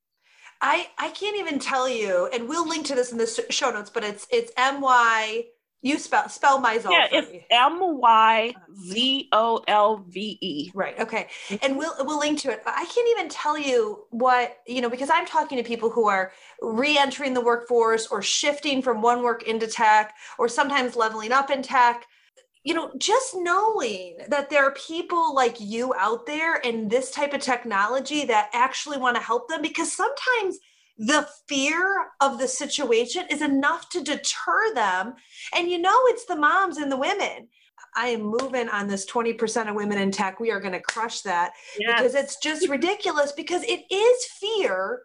I, 0.61 0.87
I 0.97 1.09
can't 1.09 1.37
even 1.37 1.59
tell 1.59 1.87
you, 1.87 2.29
and 2.33 2.47
we'll 2.47 2.67
link 2.67 2.85
to 2.87 2.95
this 2.95 3.11
in 3.11 3.17
the 3.17 3.45
show 3.49 3.71
notes, 3.71 3.89
but 3.89 4.05
it's 4.05 4.25
it's 4.31 4.53
M 4.55 4.79
Y 4.79 5.43
you 5.81 5.99
spell 5.99 6.27
spell 6.29 6.59
Myzolve. 6.61 6.91
Yeah, 6.91 7.07
it's 7.11 7.45
M 7.51 7.77
Y 7.99 8.55
Z 8.87 9.29
O 9.31 9.63
L 9.67 10.03
V 10.07 10.37
E. 10.41 10.71
Right. 10.73 10.99
Okay. 10.99 11.27
Mm-hmm. 11.47 11.55
And 11.61 11.77
we'll 11.77 11.93
we'll 11.99 12.19
link 12.19 12.39
to 12.39 12.51
it. 12.51 12.63
I 12.65 12.85
can't 12.85 13.07
even 13.11 13.29
tell 13.29 13.57
you 13.57 14.05
what 14.09 14.57
you 14.65 14.81
know 14.81 14.89
because 14.89 15.11
I'm 15.13 15.27
talking 15.27 15.57
to 15.59 15.63
people 15.63 15.91
who 15.91 16.07
are 16.07 16.31
re-entering 16.61 17.35
the 17.35 17.41
workforce 17.41 18.07
or 18.07 18.21
shifting 18.23 18.81
from 18.81 19.01
one 19.01 19.21
work 19.21 19.43
into 19.43 19.67
tech 19.67 20.15
or 20.39 20.47
sometimes 20.49 20.95
leveling 20.95 21.31
up 21.31 21.51
in 21.51 21.61
tech. 21.61 22.05
You 22.63 22.73
know, 22.73 22.91
just 22.97 23.35
knowing 23.35 24.17
that 24.27 24.49
there 24.49 24.63
are 24.63 24.73
people 24.73 25.35
like 25.35 25.57
you 25.59 25.93
out 25.99 26.25
there 26.25 26.65
and 26.65 26.89
this 26.89 27.11
type 27.11 27.33
of 27.33 27.41
technology 27.41 28.25
that 28.25 28.49
actually 28.53 28.97
want 28.97 29.17
to 29.17 29.21
help 29.21 29.49
them 29.49 29.61
because 29.61 29.95
sometimes 29.95 30.57
the 30.97 31.27
fear 31.47 32.07
of 32.21 32.39
the 32.39 32.47
situation 32.47 33.25
is 33.29 33.41
enough 33.41 33.89
to 33.89 34.01
deter 34.03 34.73
them. 34.73 35.13
And 35.53 35.69
you 35.69 35.77
know, 35.77 35.99
it's 36.05 36.25
the 36.25 36.35
moms 36.35 36.77
and 36.77 36.91
the 36.91 36.97
women. 36.97 37.49
I 37.97 38.07
am 38.09 38.23
moving 38.23 38.69
on 38.69 38.87
this 38.87 39.05
20% 39.05 39.69
of 39.69 39.75
women 39.75 39.97
in 39.97 40.11
tech. 40.11 40.39
We 40.39 40.51
are 40.51 40.59
going 40.59 40.73
to 40.73 40.81
crush 40.81 41.21
that 41.21 41.53
yes. 41.79 41.97
because 41.97 42.15
it's 42.15 42.37
just 42.37 42.67
ridiculous 42.69 43.31
because 43.31 43.63
it 43.63 43.83
is 43.89 44.25
fear 44.39 45.01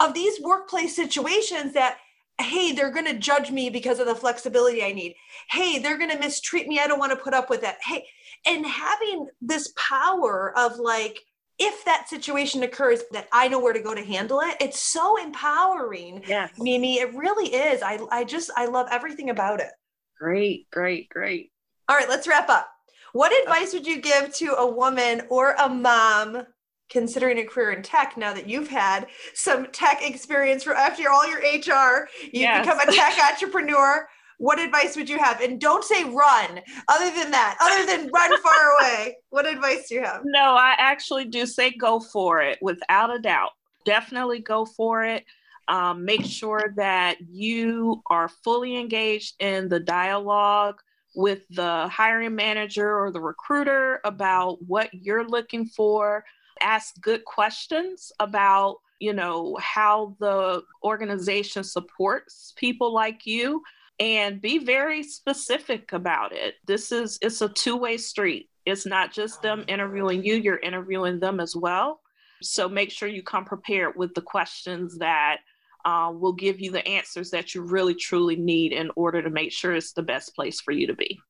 of 0.00 0.14
these 0.14 0.40
workplace 0.40 0.96
situations 0.96 1.74
that 1.74 1.98
hey, 2.40 2.72
they're 2.72 2.90
going 2.90 3.06
to 3.06 3.18
judge 3.18 3.50
me 3.50 3.70
because 3.70 3.98
of 3.98 4.06
the 4.06 4.14
flexibility 4.14 4.82
I 4.82 4.92
need. 4.92 5.14
Hey, 5.50 5.78
they're 5.78 5.98
going 5.98 6.10
to 6.10 6.18
mistreat 6.18 6.66
me. 6.66 6.80
I 6.80 6.86
don't 6.86 6.98
want 6.98 7.12
to 7.12 7.22
put 7.22 7.34
up 7.34 7.50
with 7.50 7.60
that. 7.60 7.76
Hey, 7.84 8.04
and 8.46 8.66
having 8.66 9.28
this 9.40 9.72
power 9.76 10.52
of 10.56 10.78
like 10.78 11.20
if 11.58 11.84
that 11.84 12.08
situation 12.08 12.62
occurs 12.62 13.02
that 13.12 13.28
I 13.32 13.48
know 13.48 13.60
where 13.60 13.72
to 13.72 13.82
go 13.82 13.94
to 13.94 14.04
handle 14.04 14.40
it, 14.40 14.56
it's 14.60 14.80
so 14.80 15.22
empowering. 15.22 16.22
Yes. 16.26 16.50
Meme, 16.58 16.84
it 16.84 17.14
really 17.14 17.54
is. 17.54 17.82
I 17.82 17.98
I 18.10 18.24
just 18.24 18.50
I 18.56 18.66
love 18.66 18.88
everything 18.90 19.30
about 19.30 19.60
it. 19.60 19.70
Great, 20.18 20.70
great, 20.70 21.08
great. 21.08 21.52
All 21.88 21.96
right, 21.96 22.08
let's 22.08 22.28
wrap 22.28 22.48
up. 22.48 22.68
What 23.12 23.32
advice 23.42 23.74
would 23.74 23.86
you 23.86 24.00
give 24.00 24.32
to 24.36 24.54
a 24.54 24.70
woman 24.70 25.22
or 25.28 25.54
a 25.58 25.68
mom 25.68 26.46
considering 26.88 27.38
a 27.38 27.44
career 27.44 27.72
in 27.72 27.82
tech 27.82 28.16
now 28.16 28.32
that 28.34 28.48
you've 28.48 28.68
had 28.68 29.06
some 29.34 29.66
tech 29.72 30.00
experience 30.02 30.62
for 30.62 30.74
after 30.74 31.08
all 31.10 31.26
your 31.28 31.38
HR, 31.38 32.08
you've 32.22 32.34
yes. 32.34 32.64
become 32.64 32.80
a 32.80 32.92
tech 32.92 33.18
entrepreneur? 33.32 34.06
What 34.42 34.58
advice 34.58 34.96
would 34.96 35.08
you 35.08 35.18
have? 35.18 35.40
And 35.40 35.60
don't 35.60 35.84
say 35.84 36.02
run. 36.02 36.60
Other 36.88 37.14
than 37.14 37.30
that, 37.30 37.56
other 37.60 37.86
than 37.86 38.10
run 38.12 38.42
far 38.42 38.72
away, 38.80 39.18
what 39.30 39.46
advice 39.46 39.88
do 39.88 39.94
you 39.94 40.02
have? 40.02 40.22
No, 40.24 40.56
I 40.56 40.74
actually 40.78 41.26
do 41.26 41.46
say 41.46 41.70
go 41.70 42.00
for 42.00 42.42
it 42.42 42.58
without 42.60 43.14
a 43.14 43.20
doubt. 43.20 43.50
Definitely 43.84 44.40
go 44.40 44.64
for 44.64 45.04
it. 45.04 45.24
Um, 45.68 46.04
make 46.04 46.24
sure 46.24 46.74
that 46.74 47.18
you 47.20 48.02
are 48.10 48.28
fully 48.28 48.76
engaged 48.76 49.36
in 49.38 49.68
the 49.68 49.78
dialogue 49.78 50.80
with 51.14 51.46
the 51.50 51.86
hiring 51.86 52.34
manager 52.34 52.98
or 52.98 53.12
the 53.12 53.20
recruiter 53.20 54.00
about 54.04 54.58
what 54.66 54.92
you're 54.92 55.28
looking 55.28 55.66
for. 55.66 56.24
Ask 56.60 57.00
good 57.00 57.24
questions 57.24 58.10
about, 58.18 58.78
you 58.98 59.12
know, 59.12 59.56
how 59.60 60.16
the 60.18 60.64
organization 60.82 61.62
supports 61.62 62.54
people 62.56 62.92
like 62.92 63.24
you 63.24 63.62
and 64.02 64.40
be 64.40 64.58
very 64.58 65.04
specific 65.04 65.92
about 65.92 66.32
it. 66.32 66.56
This 66.66 66.90
is 66.90 67.18
it's 67.22 67.40
a 67.40 67.48
two-way 67.48 67.98
street. 67.98 68.48
It's 68.66 68.84
not 68.84 69.12
just 69.12 69.42
them 69.42 69.64
interviewing 69.68 70.24
you, 70.24 70.34
you're 70.34 70.58
interviewing 70.58 71.20
them 71.20 71.38
as 71.38 71.54
well. 71.54 72.00
So 72.42 72.68
make 72.68 72.90
sure 72.90 73.08
you 73.08 73.22
come 73.22 73.44
prepared 73.44 73.94
with 73.94 74.12
the 74.14 74.20
questions 74.20 74.98
that 74.98 75.38
uh, 75.84 76.12
will 76.12 76.32
give 76.32 76.60
you 76.60 76.72
the 76.72 76.86
answers 76.86 77.30
that 77.30 77.54
you 77.54 77.62
really 77.62 77.94
truly 77.94 78.34
need 78.34 78.72
in 78.72 78.90
order 78.96 79.22
to 79.22 79.30
make 79.30 79.52
sure 79.52 79.72
it's 79.72 79.92
the 79.92 80.02
best 80.02 80.34
place 80.34 80.60
for 80.60 80.72
you 80.72 80.88
to 80.88 80.94
be. 80.94 81.20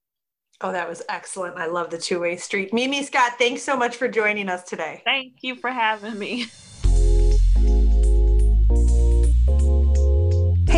Oh, 0.63 0.73
that 0.73 0.89
was 0.89 1.03
excellent. 1.11 1.59
I 1.59 1.67
love 1.67 1.91
the 1.91 1.99
two 1.99 2.21
way 2.21 2.37
street. 2.37 2.73
Meme 2.73 3.03
Scott, 3.03 3.33
thanks 3.39 3.63
so 3.63 3.77
much 3.77 3.97
for 3.97 4.09
joining 4.09 4.49
us 4.49 4.65
today. 4.65 5.03
Thank 5.05 5.43
you 5.43 5.57
for 5.57 5.71
having 5.71 6.19
me. 6.19 6.47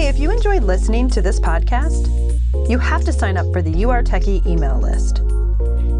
Hey, 0.04 0.10
if 0.10 0.18
you 0.18 0.30
enjoyed 0.30 0.64
listening 0.64 1.08
to 1.08 1.22
this 1.22 1.40
podcast, 1.40 2.08
you 2.68 2.76
have 2.76 3.06
to 3.06 3.12
sign 3.12 3.38
up 3.38 3.50
for 3.54 3.62
the 3.62 3.70
You 3.70 3.88
Are 3.88 4.02
Techy 4.02 4.42
email 4.44 4.78
list. 4.78 5.20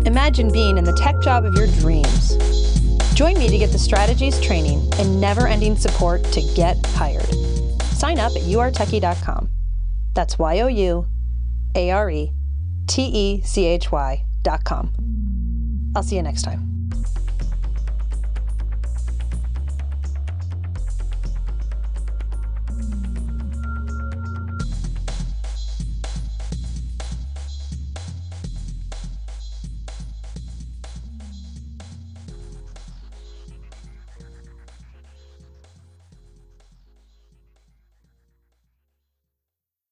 Imagine 0.07 0.53
being 0.53 0.77
in 0.77 0.85
the 0.85 0.93
tech 0.93 1.19
job 1.23 1.47
of 1.47 1.55
your 1.55 1.69
dreams. 1.69 2.37
Join 3.15 3.39
me 3.39 3.49
to 3.49 3.57
get 3.57 3.71
the 3.71 3.79
strategies, 3.79 4.39
training, 4.43 4.87
and 4.99 5.23
never 5.23 5.47
ending 5.47 5.75
support 5.75 6.23
to 6.33 6.43
get 6.55 6.85
hired. 6.89 7.35
Sign 7.95 8.19
up 8.19 8.33
at 8.33 8.43
youaretechy.com. 8.43 9.49
That's 10.13 10.39
Y 10.39 10.61
O 10.61 10.67
U 10.67 11.07
A 11.75 11.91
R 11.91 12.11
E 12.11 12.31
T 12.87 13.05
E 13.05 13.41
C 13.41 13.65
H 13.65 13.91
Y.com. 13.91 14.93
I'll 15.97 16.03
see 16.03 16.17
you 16.17 16.23
next 16.23 16.43
time. 16.43 16.74